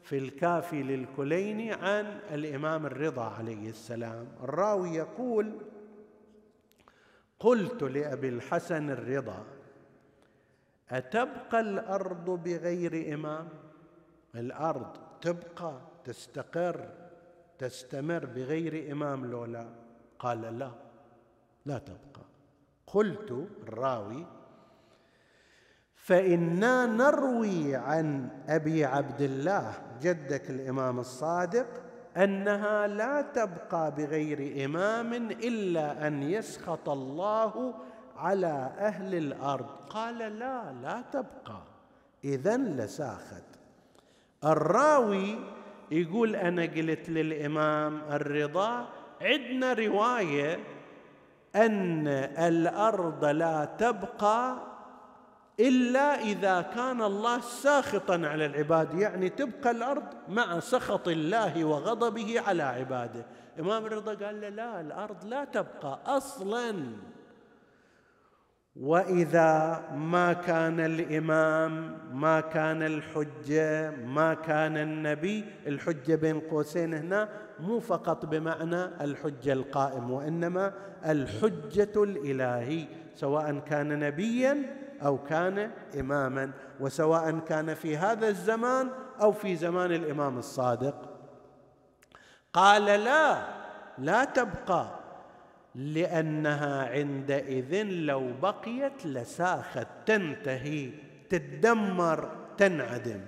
[0.04, 4.26] في الكافي للكليني عن الإمام الرضا عليه السلام.
[4.42, 5.52] الراوي يقول
[7.40, 9.44] قلت لأبي الحسن الرضا
[10.90, 13.48] أتبقى الأرض بغير إمام؟
[14.34, 16.88] الأرض تبقى تستقر
[17.58, 19.66] تستمر بغير إمام لولا؟
[20.18, 20.70] قال لا
[21.66, 22.24] لا تبقى.
[22.86, 24.26] قلت الراوي
[26.04, 31.66] فإنا نروي عن أبي عبد الله جدك الإمام الصادق
[32.16, 37.74] أنها لا تبقى بغير إمام إلا أن يسخط الله
[38.16, 39.66] على أهل الأرض.
[39.90, 41.62] قال لا لا تبقى.
[42.24, 43.44] اذا لساخت.
[44.44, 45.38] الراوي
[45.90, 48.88] يقول أنا قلت للإمام الرضا
[49.22, 50.58] عندنا رواية
[51.56, 54.73] أن الأرض لا تبقى
[55.60, 62.62] إلا إذا كان الله ساخطا على العباد يعني تبقى الأرض مع سخط الله وغضبه على
[62.62, 63.26] عباده.
[63.60, 66.74] إمام الرضا قال له لا الأرض لا تبقى أصلا.
[68.76, 77.28] وإذا ما كان الإمام ما كان الحجة ما كان النبي الحجة بين قوسين هنا
[77.60, 80.72] مو فقط بمعنى الحجة القائم وإنما
[81.06, 85.70] الحجة الالهي سواء كان نبيا أو كان
[86.00, 88.90] اماما وسواء كان في هذا الزمان
[89.20, 90.94] أو في زمان الإمام الصادق.
[92.52, 93.46] قال لا
[93.98, 94.98] لا تبقى
[95.74, 100.90] لأنها عندئذ لو بقيت لساخت تنتهي
[101.28, 103.20] تدمر تنعدم.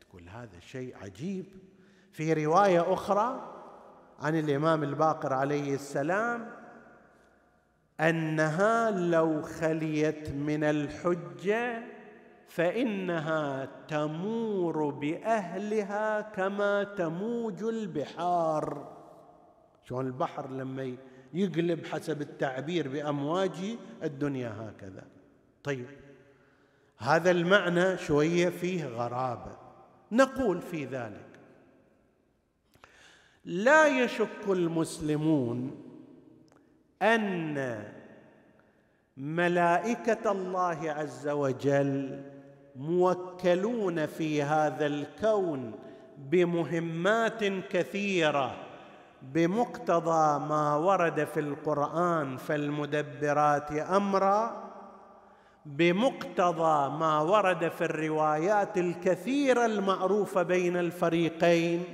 [0.00, 1.46] تقول هذا شيء عجيب.
[2.12, 3.54] في رواية أخرى
[4.20, 6.57] عن الإمام الباقر عليه السلام
[8.00, 11.82] أنها لو خليت من الحجة
[12.48, 18.94] فإنها تمور بأهلها كما تموج البحار.
[19.84, 20.96] شلون البحر لما
[21.34, 25.04] يقلب حسب التعبير بأمواج الدنيا هكذا.
[25.64, 25.86] طيب
[26.98, 29.56] هذا المعنى شوية فيه غرابة.
[30.12, 31.28] نقول في ذلك
[33.44, 35.87] لا يشك المسلمون
[37.02, 37.84] أن
[39.16, 42.22] ملائكة الله عز وجل
[42.76, 45.72] موكلون في هذا الكون
[46.18, 48.56] بمهمات كثيرة
[49.22, 54.68] بمقتضى ما ورد في القرآن فالمدبرات أمرا
[55.66, 61.84] بمقتضى ما ورد في الروايات الكثيرة المعروفة بين الفريقين.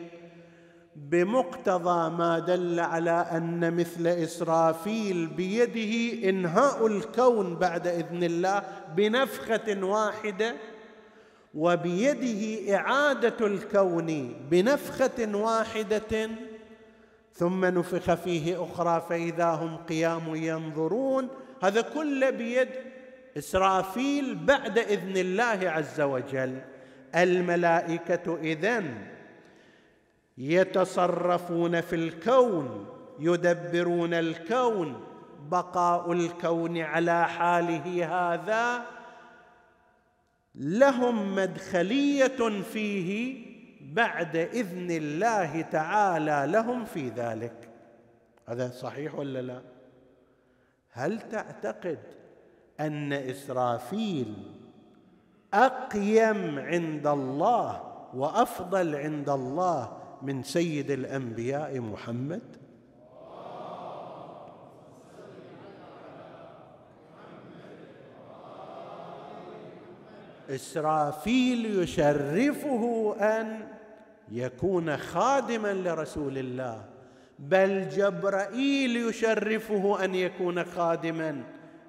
[0.97, 8.63] بمقتضى ما دل على أن مثل إسرافيل بيده إنهاء الكون بعد إذن الله
[8.97, 10.55] بنفخة واحدة
[11.55, 16.31] وبيده إعادة الكون بنفخة واحدة
[17.35, 21.29] ثم نفخ فيه أخرى فإذا هم قيام ينظرون.
[21.63, 22.69] هذا كله بيد
[23.39, 26.59] إسرافيل بعد إذن الله عز وجل.
[27.15, 29.14] الملائكة إذن
[30.39, 32.87] يتصرفون في الكون
[33.19, 35.01] يدبرون الكون
[35.51, 38.83] بقاء الكون على حاله هذا.
[40.55, 43.45] لهم مدخلية فيه
[43.81, 47.71] بعد إذن الله تعالى لهم في ذلك.
[48.47, 49.63] هذا صحيح ولا لا؟
[50.91, 51.99] هل تعتقد
[52.81, 54.35] أن إسرافيل
[55.55, 57.83] أقيم عند الله
[58.15, 62.43] وأفضل عند الله من سيد الأنبياء محمد.
[70.51, 73.69] إسرافيل يشرفه أن
[74.33, 76.85] يكون خادما لرسول الله
[77.39, 81.43] بل جبرائيل يشرفه أن يكون خادما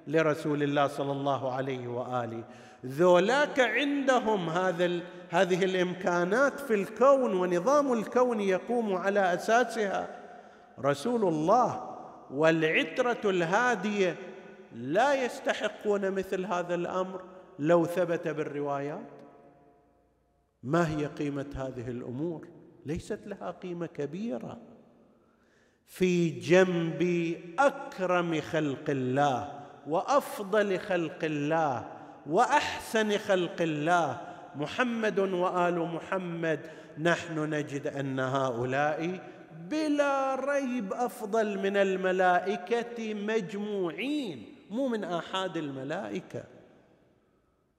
[0.06, 2.44] لرسول الله صلى الله عليه وآله.
[2.86, 10.08] ذولاك عندهم هذا هذه الإمكانات في الكون ونظام الكون يقوم على أساسها.
[10.80, 11.96] رسول الله
[12.30, 14.16] والعترة الهادية
[14.72, 17.24] لا يستحقون مثل هذا الأمر.
[17.58, 19.10] لو ثبت بالروايات
[20.62, 22.48] ما هي قيمة هذه الأمور؟
[22.86, 24.58] ليست لها قيمة كبيرة.
[25.86, 31.95] في جنب أكرم خلق الله وأفضل خلق الله
[32.30, 34.20] وأحسن خلق الله
[34.56, 36.60] محمد وآل محمد.
[36.98, 39.20] نحن نجد أن هؤلاء
[39.70, 46.44] بلا ريب أفضل من الملائكة مجموعين مو من آحاد الملائكة.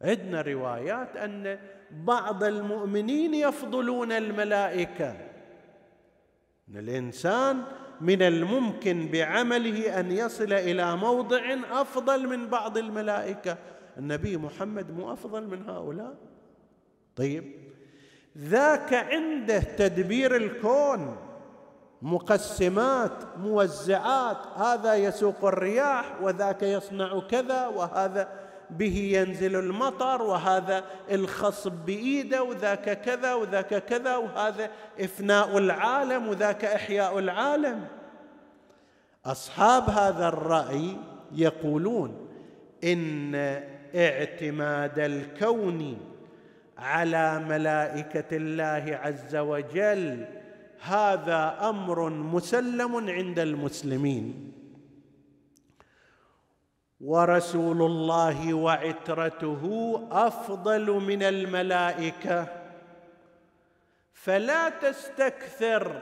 [0.02, 1.60] عندنا روايات أن
[1.92, 5.10] بعض المؤمنين يفضلون الملائكة.
[6.70, 7.64] إن الإنسان
[8.02, 13.58] من الممكن بعمله أن يصل إلى موضع أفضل من بعض الملائكة.
[13.98, 16.16] النبي محمد مو أفضل من هؤلاء؟
[17.16, 17.52] طيب.
[18.38, 21.18] ذاك عنده تدبير الكون
[22.02, 24.38] مقسمات موزعات.
[24.56, 33.34] هذا يسوق الرياح وذاك يصنع كذا وهذا به ينزل المطر وهذا الخصب بإيده وذاك كذا
[33.34, 34.70] وذاك كذا وهذا
[35.00, 37.88] إفناء العالم وذاك إحياء العالم.
[39.26, 40.98] أصحاب هذا الرأي
[41.32, 42.28] يقولون
[42.84, 43.36] إن
[43.96, 45.98] اعتماد الكون
[46.78, 50.26] على ملائكة الله عز وجل.
[50.82, 54.54] هذا أمر مسلم عند المسلمين.
[57.02, 59.64] ورسول الله وعترته
[60.12, 62.48] أفضل من الملائكة.
[64.14, 66.02] فلا تستكثر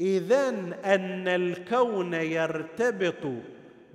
[0.00, 0.48] اذا
[0.84, 3.24] أن الكون يرتبط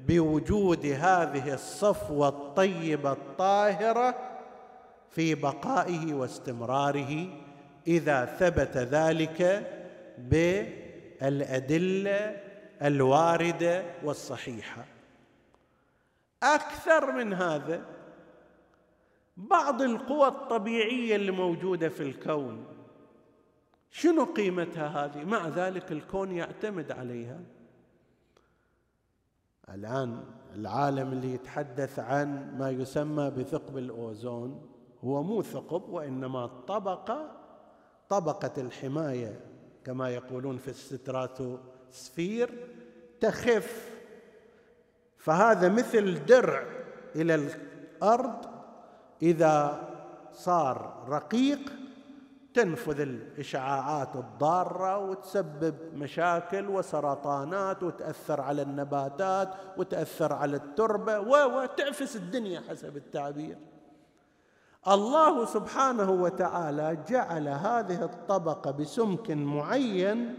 [0.07, 4.15] بوجود هذه الصفوة الطيبة الطاهرة
[5.09, 7.27] في بقائه واستمراره
[7.87, 9.71] إذا ثبت ذلك
[11.21, 12.41] بالأدلة
[12.81, 14.85] الواردة والصحيحة.
[16.43, 17.81] أكثر من هذا
[19.37, 22.65] بعض القوى الطبيعية اللي موجودة في الكون
[23.91, 27.39] شنو قيمتها هذه؟ مع ذلك الكون يعتمد عليها.
[29.73, 30.23] الآن
[30.55, 34.69] العالم اللي يتحدث عن ما يسمى بثقب الأوزون
[35.03, 37.31] هو مو ثقب وإنما طبقة
[38.09, 39.39] طبقة الحماية
[39.83, 42.67] كما يقولون في الستراتوسفير
[43.19, 43.95] تخف.
[45.17, 46.63] فهذا مثل درع
[47.15, 48.45] إلى الأرض
[49.21, 49.83] إذا
[50.33, 51.59] صار رقيق
[52.55, 62.97] تنفذ الإشعاعات الضارة وتسبب مشاكل وسرطانات وتأثر على النباتات وتأثر على التربة وتعفس الدنيا حسب
[62.97, 63.57] التعبير.
[64.87, 70.35] الله سبحانه وتعالى جعل هذه الطبقة بسمك معين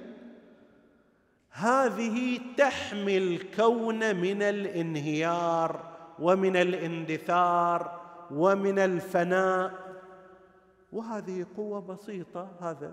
[1.51, 5.81] هذه تحمي الكون من الانهيار
[6.19, 8.01] ومن الاندثار
[8.31, 9.86] ومن الفناء
[10.93, 12.93] وهذه قوة بسيطة هذا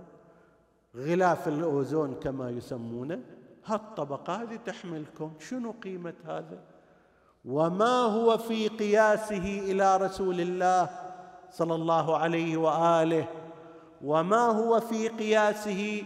[0.96, 3.20] غلاف الأوزون كما يسمونه.
[3.66, 6.60] هالطبقة هذه تحملكم شنو قيمة هذا؟
[7.46, 10.90] وما هو في قياسه إلى رسول الله
[11.52, 13.28] صلى الله عليه وآله؟
[14.04, 16.04] وما هو في قياسه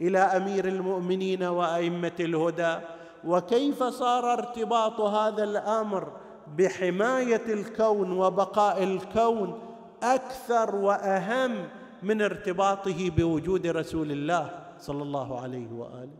[0.00, 2.78] إلى أمير المؤمنين وأئمة الهدى؟
[3.24, 6.12] وكيف صار ارتباط هذا الأمر
[6.56, 9.65] بحماية الكون وبقاء الكون
[10.02, 11.68] أكثر وأهم
[12.02, 16.18] من ارتباطه بوجود رسول الله صلى الله عليه وآله.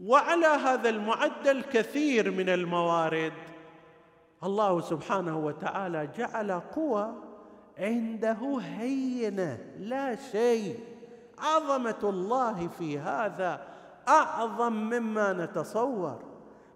[0.00, 3.32] وعلى هذا المعدل كثير من الموارد
[4.44, 7.14] الله سبحانه وتعالى جعل قوى
[7.78, 10.80] عنده هينة لا شيء.
[11.38, 13.66] عظمة الله في هذا
[14.08, 16.27] أعظم مما نتصور.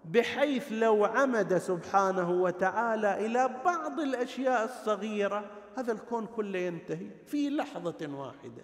[0.05, 8.07] بحيث لو عمد سبحانه وتعالى إلى بعض الأشياء الصغيرة هذا الكون كله ينتهي في لحظة
[8.17, 8.63] واحدة.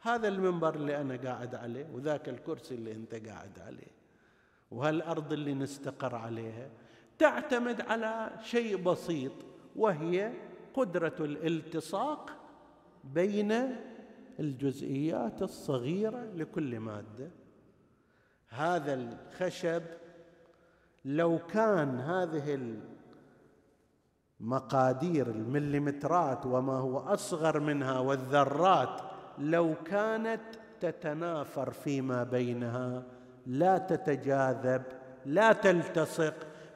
[0.00, 4.00] هذا المنبر اللي أنا قاعد عليه وذاك الكرسي اللي أنت قاعد عليه
[4.70, 6.68] وهالأرض اللي نستقر عليها
[7.18, 9.32] تعتمد على شيء بسيط
[9.76, 10.32] وهي
[10.74, 12.30] قدرة الالتصاق
[13.04, 13.76] بين
[14.40, 17.30] الجزئيات الصغيرة لكل مادة.
[18.48, 19.82] هذا الخشب
[21.04, 22.76] لو كان هذه
[24.40, 29.00] المقادير المليمترات وما هو أصغر منها والذرات
[29.38, 30.40] لو كانت
[30.80, 33.02] تتنافر فيما بينها
[33.46, 34.82] لا تتجاذب
[35.26, 36.34] لا تلتصق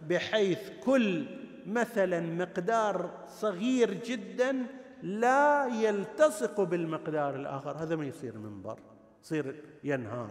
[0.09, 1.27] بحيث كل
[1.67, 4.67] مثلا مقدار صغير جدا
[5.03, 7.77] لا يلتصق بالمقدار الآخر.
[7.77, 8.79] هذا ما يصير منبر
[9.23, 10.31] يصير ينهار.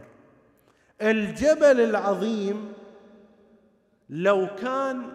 [1.02, 2.74] الجبل العظيم
[4.14, 5.12] لو كان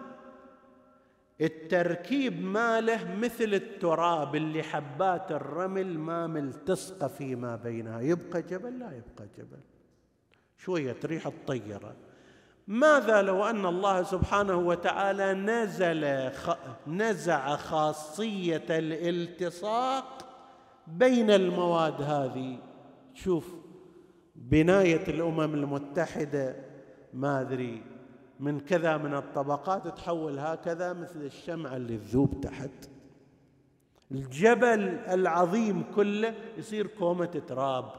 [1.41, 8.01] التركيب ماله مثل التراب اللي حبات الرمل ما ملتصقة فيما بينها.
[8.01, 9.59] يبقى جبل؟ لا يبقى جبل.
[10.57, 11.95] شوية ريح الطيرة.
[12.67, 16.55] ماذا لو أن الله سبحانه وتعالى نزل خ...
[16.87, 20.25] نزع خاصية الالتصاق
[20.87, 22.57] بين المواد هذه؟
[23.13, 23.55] شوف
[24.35, 26.55] بناية الأمم المتحدة
[27.13, 27.88] ما أدري.
[28.39, 32.89] من كذا من الطبقات تحول هكذا مثل الشمعة اللي تذوب تحت.
[34.11, 37.91] الجبل العظيم كله يصير كومة تراب.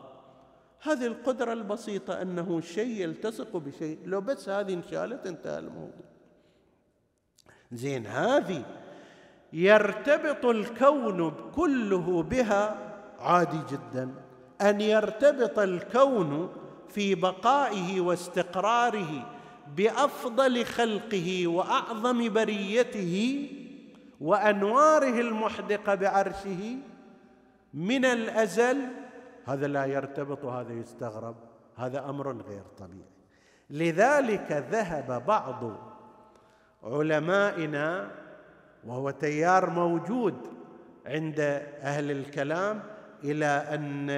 [0.83, 3.99] هذه القدرة البسيطة أنه شيء يلتصق بشيء.
[4.05, 6.11] لو بس هذه انشالت انتهى الموضوع.
[7.73, 8.65] زين هذه
[9.53, 14.15] يرتبط الكون كله بها عادي جدا.
[14.61, 16.53] أن يرتبط الكون
[16.89, 19.40] في بقائه واستقراره
[19.77, 23.47] بأفضل خلقه وأعظم بريته
[24.21, 26.77] وأنواره المحدقة بعرشه
[27.75, 28.77] من الأزل.
[29.45, 31.37] هذا لا يرتبط وهذا يستغرب
[31.77, 33.11] هذا أمر غير طبيعي.
[33.71, 35.73] لذلك ذهب بعض
[36.83, 38.11] علمائنا
[38.87, 40.35] وهو تيار موجود
[41.07, 41.41] عند
[41.83, 42.83] أهل الكلام
[43.25, 44.11] إلى أن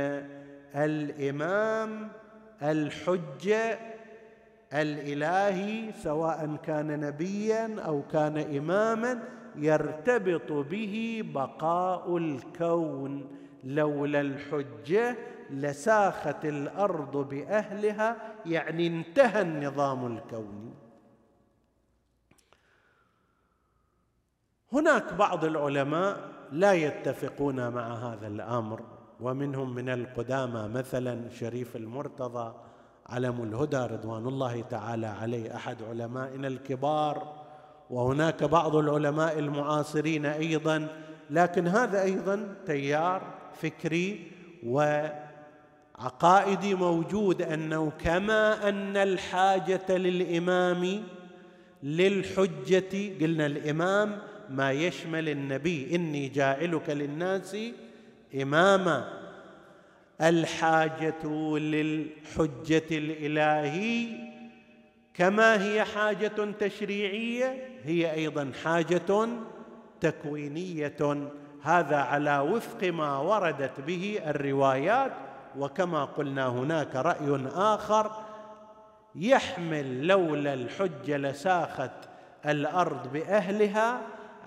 [0.75, 2.09] الإمام
[2.63, 3.79] الحجة
[4.75, 9.23] الإلهي سواء كان نبيا أو كان اماما
[9.57, 13.31] يرتبط به بقاء الكون
[13.65, 15.17] لولا الحجة
[15.51, 18.17] لساخت الأرض بأهلها
[18.47, 20.75] يعني انتهى النظام الكوني.
[24.73, 28.83] هناك بعض العلماء لا يتفقون مع هذا الأمر
[29.21, 32.55] ومنهم من القدامى مثلا شريف المرتضى
[33.09, 35.57] علم الهدى رضوان الله تعالى عليه.
[35.57, 37.43] أحد علمائنا الكبار
[37.91, 40.89] وهناك بعض العلماء المعاصرين أيضا
[41.31, 43.23] لكن هذا أيضا تيار
[43.55, 44.31] فكري
[45.99, 51.03] وعقائدي موجود أنه كما أن الحاجة للإمام
[51.83, 54.19] للحجة قلنا الإمام
[54.51, 57.57] ما يشمل النبي إني جاعلك للناس
[58.43, 59.22] إماما.
[60.21, 61.27] الحاجة
[61.59, 64.07] للحجة الإلهي.
[65.15, 69.29] كما هي حاجة تشريعية هي أيضا حاجة
[70.01, 71.29] تكوينية.
[71.63, 75.13] هذا على وفق ما وردت به الروايات.
[75.59, 78.11] وكما قلنا هناك رأي آخر
[79.15, 81.91] يحمل لولا الحجة لساخت
[82.47, 84.01] الأرض بأهلها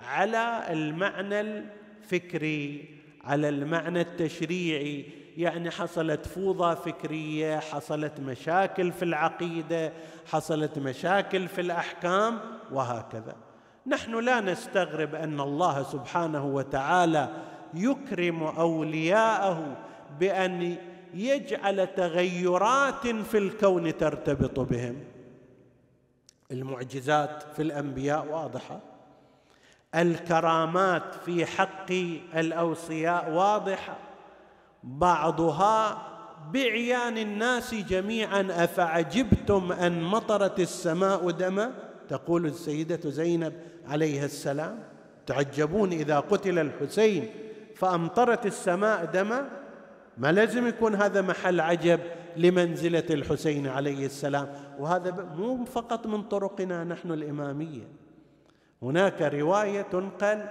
[0.08, 2.88] على المعنى الفكري
[3.24, 5.04] على المعنى التشريعي.
[5.36, 9.92] يعني حصلت فوضى فكرية حصلت مشاكل في العقيدة
[10.26, 12.38] حصلت مشاكل في الأحكام
[12.72, 13.36] وهكذا.
[13.86, 17.28] نحن لا نستغرب أن الله سبحانه وتعالى
[17.74, 19.76] يكرم أولياءه
[20.20, 20.76] بأن
[21.14, 24.96] يجعل تغيرات في الكون ترتبط بهم.
[26.50, 28.80] المعجزات في الأنبياء واضحة.
[29.94, 31.92] الكرامات في حق
[32.34, 34.05] الأوصياء واضحة.
[34.86, 36.02] بعضها
[36.52, 41.72] بعيان الناس جميعا أفعجبتم أن مطرت السماء دما
[42.08, 43.52] تقول السيدة زينب
[43.86, 44.78] عليها السلام.
[45.26, 47.30] تعجبون إذا قتل الحسين
[47.76, 49.48] فأمطرت السماء دما
[50.18, 52.00] ما لازم يكون هذا محل عجب
[52.36, 54.48] لمنزلة الحسين عليه السلام.
[54.78, 57.88] وهذا مو فقط من طرقنا نحن الإمامية.
[58.82, 60.44] هناك رواية تنقل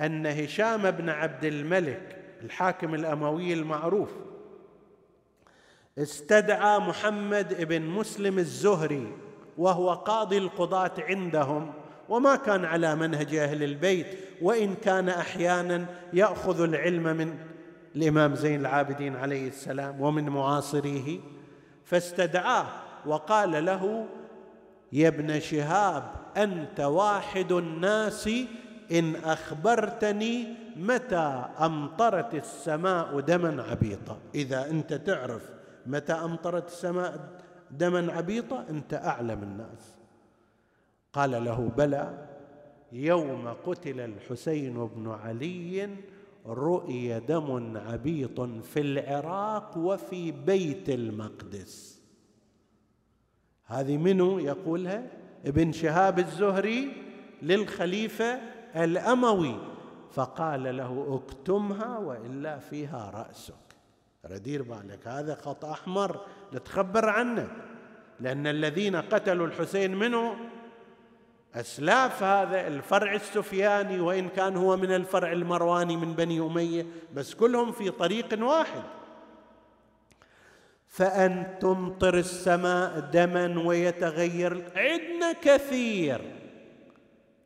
[0.00, 4.10] أن هشام بن عبد الملك الحاكم الأموي المعروف.
[5.98, 9.12] استدعى محمد بن مسلم الزهري
[9.58, 11.72] وهو قاضي القضاة عندهم
[12.08, 14.06] وما كان على منهج أهل البيت
[14.42, 17.34] وإن كان أحيانا يأخذ العلم من
[17.96, 21.20] الإمام زين العابدين عليه السلام ومن معاصريه
[21.84, 22.66] فاستدعاه
[23.06, 24.06] وقال له
[24.92, 26.02] يا ابن شهاب
[26.36, 28.30] أنت واحد الناس
[28.92, 35.50] إن أخبرتني متى أمطرت السماء دما عبيطا؟ إذا أنت تعرف
[35.86, 39.96] متى أمطرت السماء دما عبيطا أنت أعلم الناس.
[41.12, 42.28] قال له بلى
[42.92, 45.90] يوم قتل الحسين بن علي
[46.46, 52.00] رؤي دم عبيط في العراق وفي بيت المقدس.
[53.64, 55.06] هذه منو يقولها؟
[55.46, 56.92] ابن شهاب الزهري
[57.42, 58.40] للخليفة
[58.76, 59.77] الأموي.
[60.12, 63.54] فقال له اكتمها وإلا فيها رأسك.
[64.26, 66.20] ردير بالك هذا خط أحمر
[66.54, 67.48] نتخبر عنه
[68.20, 70.36] لأن الذين قتلوا الحسين منه
[71.54, 77.72] أسلاف هذا الفرع السفياني وإن كان هو من الفرع المرواني من بني أمية بس كلهم
[77.72, 78.82] في طريق واحد.
[80.88, 84.72] فأن تمطر السماء دما ويتغير.
[84.76, 86.37] عندنا كثير.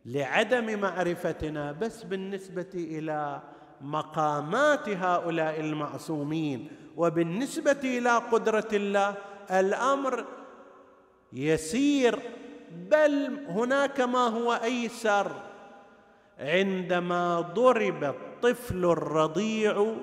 [0.06, 3.42] لعدم معرفتنا بس بالنسبة إلى
[3.80, 9.14] مقامات هؤلاء المعصومين وبالنسبة إلى قدرة الله
[9.50, 10.24] الأمر
[11.32, 12.18] يسير
[12.90, 15.32] بل هناك ما هو أيسر.
[16.38, 19.94] عندما ضرب الطفل الرضيع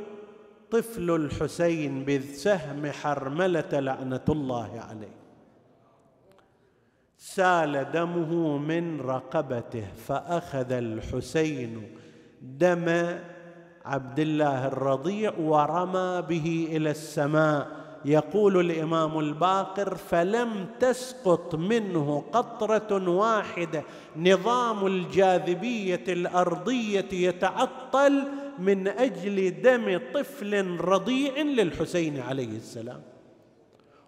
[0.72, 5.19] طفل الحسين بسهم حرملة لعنة الله عليه.
[7.22, 11.92] سال دمه من رقبته فأخذ الحسين
[12.42, 13.18] دم
[13.86, 17.68] عبد الله الرضيع ورمى به إلى السماء.
[18.06, 23.84] يقول الإمام الباقر فلم تسقط منه قطرة واحدة
[24.16, 28.24] نظام الجاذبية الأرضية يتعطل
[28.60, 33.02] من أجل دم طفل رضيع للحسين عليه السلام.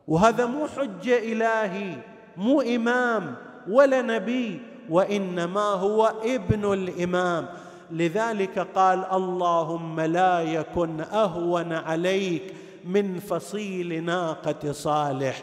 [0.07, 2.10] وهذا مو حجة إلهي.
[2.37, 3.35] مو إمام
[3.69, 7.45] ولا نبي وإنما هو ابن الإمام.
[7.91, 12.55] لذلك قال اللهم لا يكن أهون عليك
[12.85, 15.41] من فصيل ناقة صالح.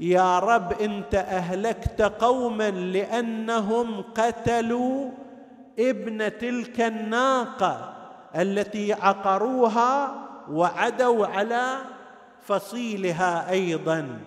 [0.00, 5.10] يا رب أنت أهلكت قوما لأنهم قتلوا
[5.78, 7.94] ابن تلك الناقة
[8.36, 10.14] التي عقروها
[10.50, 11.76] وعدوا على
[12.42, 14.18] فصيلها أيضا.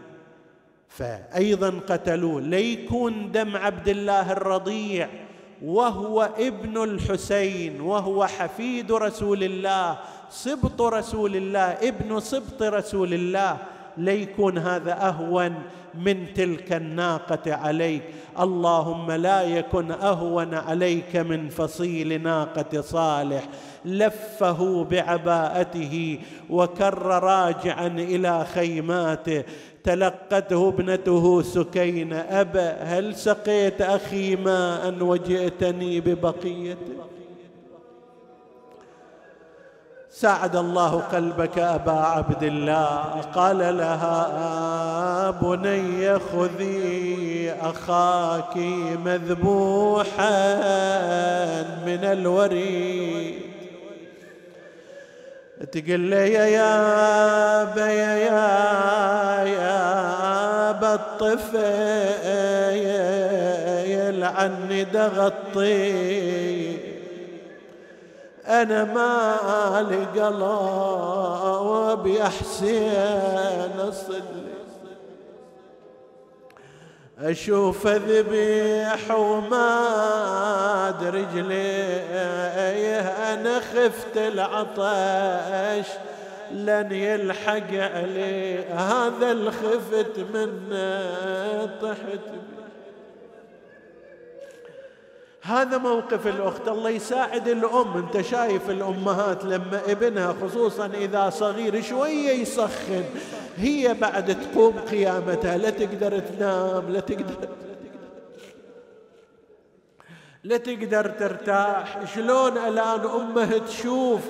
[0.97, 2.41] فايضا قتلوه.
[2.41, 5.09] ليكون دم عبد الله الرضيع
[5.63, 9.97] وهو ابن الحسين وهو حفيد رسول الله
[10.29, 13.57] سبط رسول الله ابن سبط رسول الله.
[13.97, 15.55] ليكون هذا أهون
[15.95, 18.03] من تلك الناقة عليك.
[18.39, 23.43] اللهم لا يكن أهون عليك من فصيل ناقة صالح.
[23.85, 26.19] لفه بعباءته
[26.49, 29.43] وكر راجعا إلى خيماته.
[29.87, 36.95] تلقته ابنته سكينه أبا هل سقيت أخي ماء وجئتني ببقيته
[40.09, 43.21] ساعد الله قلبك أبا عبد الله.
[43.35, 48.57] قال لها بني خذي أخاك
[49.05, 50.37] مذبوحا
[51.85, 53.35] من الوريد.
[55.71, 57.75] تقول لي يا يا
[58.15, 58.47] يا
[59.43, 61.57] يا بالطفل
[63.91, 66.27] يلعني دغطي.
[68.47, 74.46] أنا ما لي قلب يا حسين أصلي
[77.21, 82.01] أشوف ذبيح وما رجلي
[83.33, 85.87] أنا خفت العطش
[86.51, 92.19] لن يلحق علي هذا الخفت منه طحت
[95.47, 97.97] هذا موقف الأخت الله يساعد الأم.
[97.97, 103.03] أنت شايف الأمهات لما ابنها خصوصا إذا صغير شوية يسخن.
[103.57, 107.47] هي بعد تقوم قيامتها لا تقدر تنام لا تقدر
[110.43, 112.13] لا تقدر ترتاح.
[112.15, 114.21] شلون الآن أمه تشوف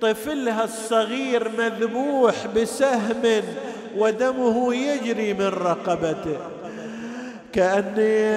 [0.00, 3.42] طفلها الصغير مذبوح بسهم
[3.96, 6.53] ودمه يجري من رقبته؟
[7.54, 8.30] كأني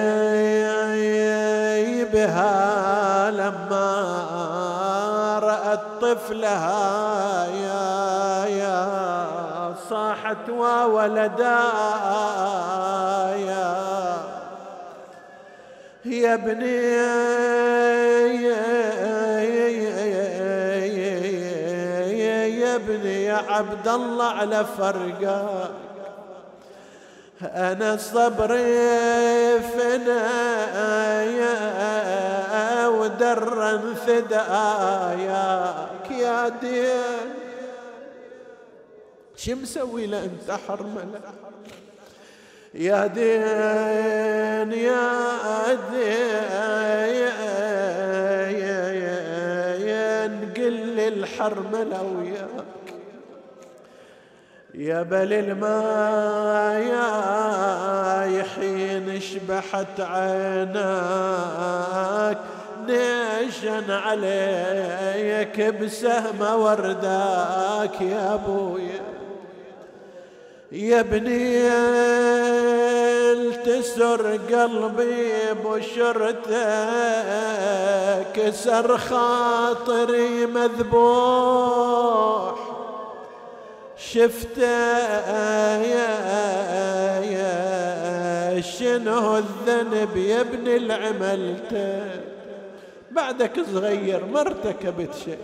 [2.04, 3.88] بها لما
[5.42, 11.60] رأت طفلها يا يا صاحت وولدا
[13.36, 13.76] يا
[16.04, 16.76] يا ابني
[22.60, 25.87] يا ابني يا عبد الله على فرقك.
[27.42, 31.56] أنا صبري فنايا
[32.86, 37.34] ودرا ثداياك يا دين.
[39.36, 41.20] شو مسوي له أنت حرملة؟
[42.74, 46.38] يا دين يا دين.
[50.56, 52.77] قل الحرملة وياك.
[54.78, 61.18] يا بل الماء يا حين شبحت عيناك
[62.86, 69.02] نيشن عليك بسهم ورداك يا ابويا
[70.72, 71.68] يا ابني
[73.64, 75.32] تسر قلبي
[75.64, 76.46] بشرتك
[78.50, 81.88] سر خاطري مذبوح.
[83.98, 84.98] شفته
[85.76, 86.10] يا
[88.60, 92.20] شنو الذنب يا ابن العملته
[93.10, 95.38] بعدك صغير ما ارتكبت شيء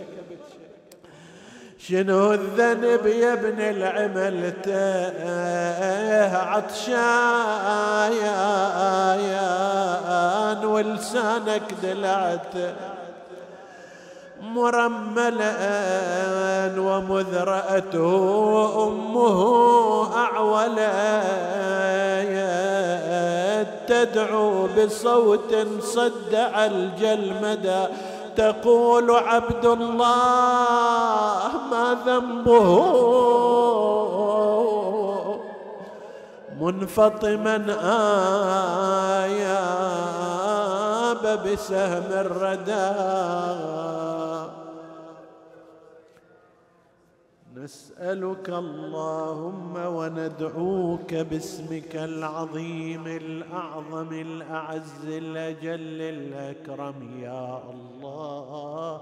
[1.79, 5.15] شنو الذنب يا ابن العملته
[6.37, 7.45] عطشان
[10.65, 12.73] ولسانك دلعته
[14.41, 15.53] مرملا
[16.79, 18.13] ومذرأته
[18.87, 19.39] أمه
[20.17, 21.15] أعولا
[23.87, 27.83] تدعو بصوت صدع الجلمدى
[28.37, 32.95] تقول عبد الله ما ذنبه؟
[36.61, 37.55] منفطما
[41.23, 42.85] آياب بسهم الردى.
[47.55, 59.01] نسألك اللهم وندعوك باسمك العظيم الأعظم الأعز الأجل الأكرم يا الله.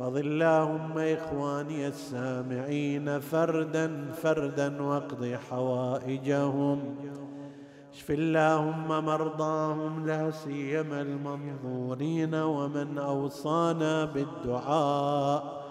[0.00, 6.80] فض اللهم إخواني السامعين فردا فردا واقض حوائجهم.
[7.92, 15.62] اشف اللهم مرضاهم لا سيما المنظورين ومن أوصانا بالدعاء.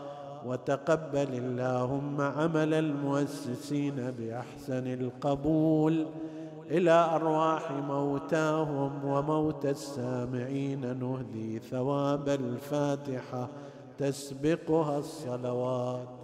[0.46, 6.06] وتقبل اللهم عمل المؤسسين بأحسن القبول.
[6.72, 13.50] إلى أرواح موتاهم وموتى السامعين نهدي ثواب الفاتحة.
[14.00, 16.19] تسبقها الصلوات.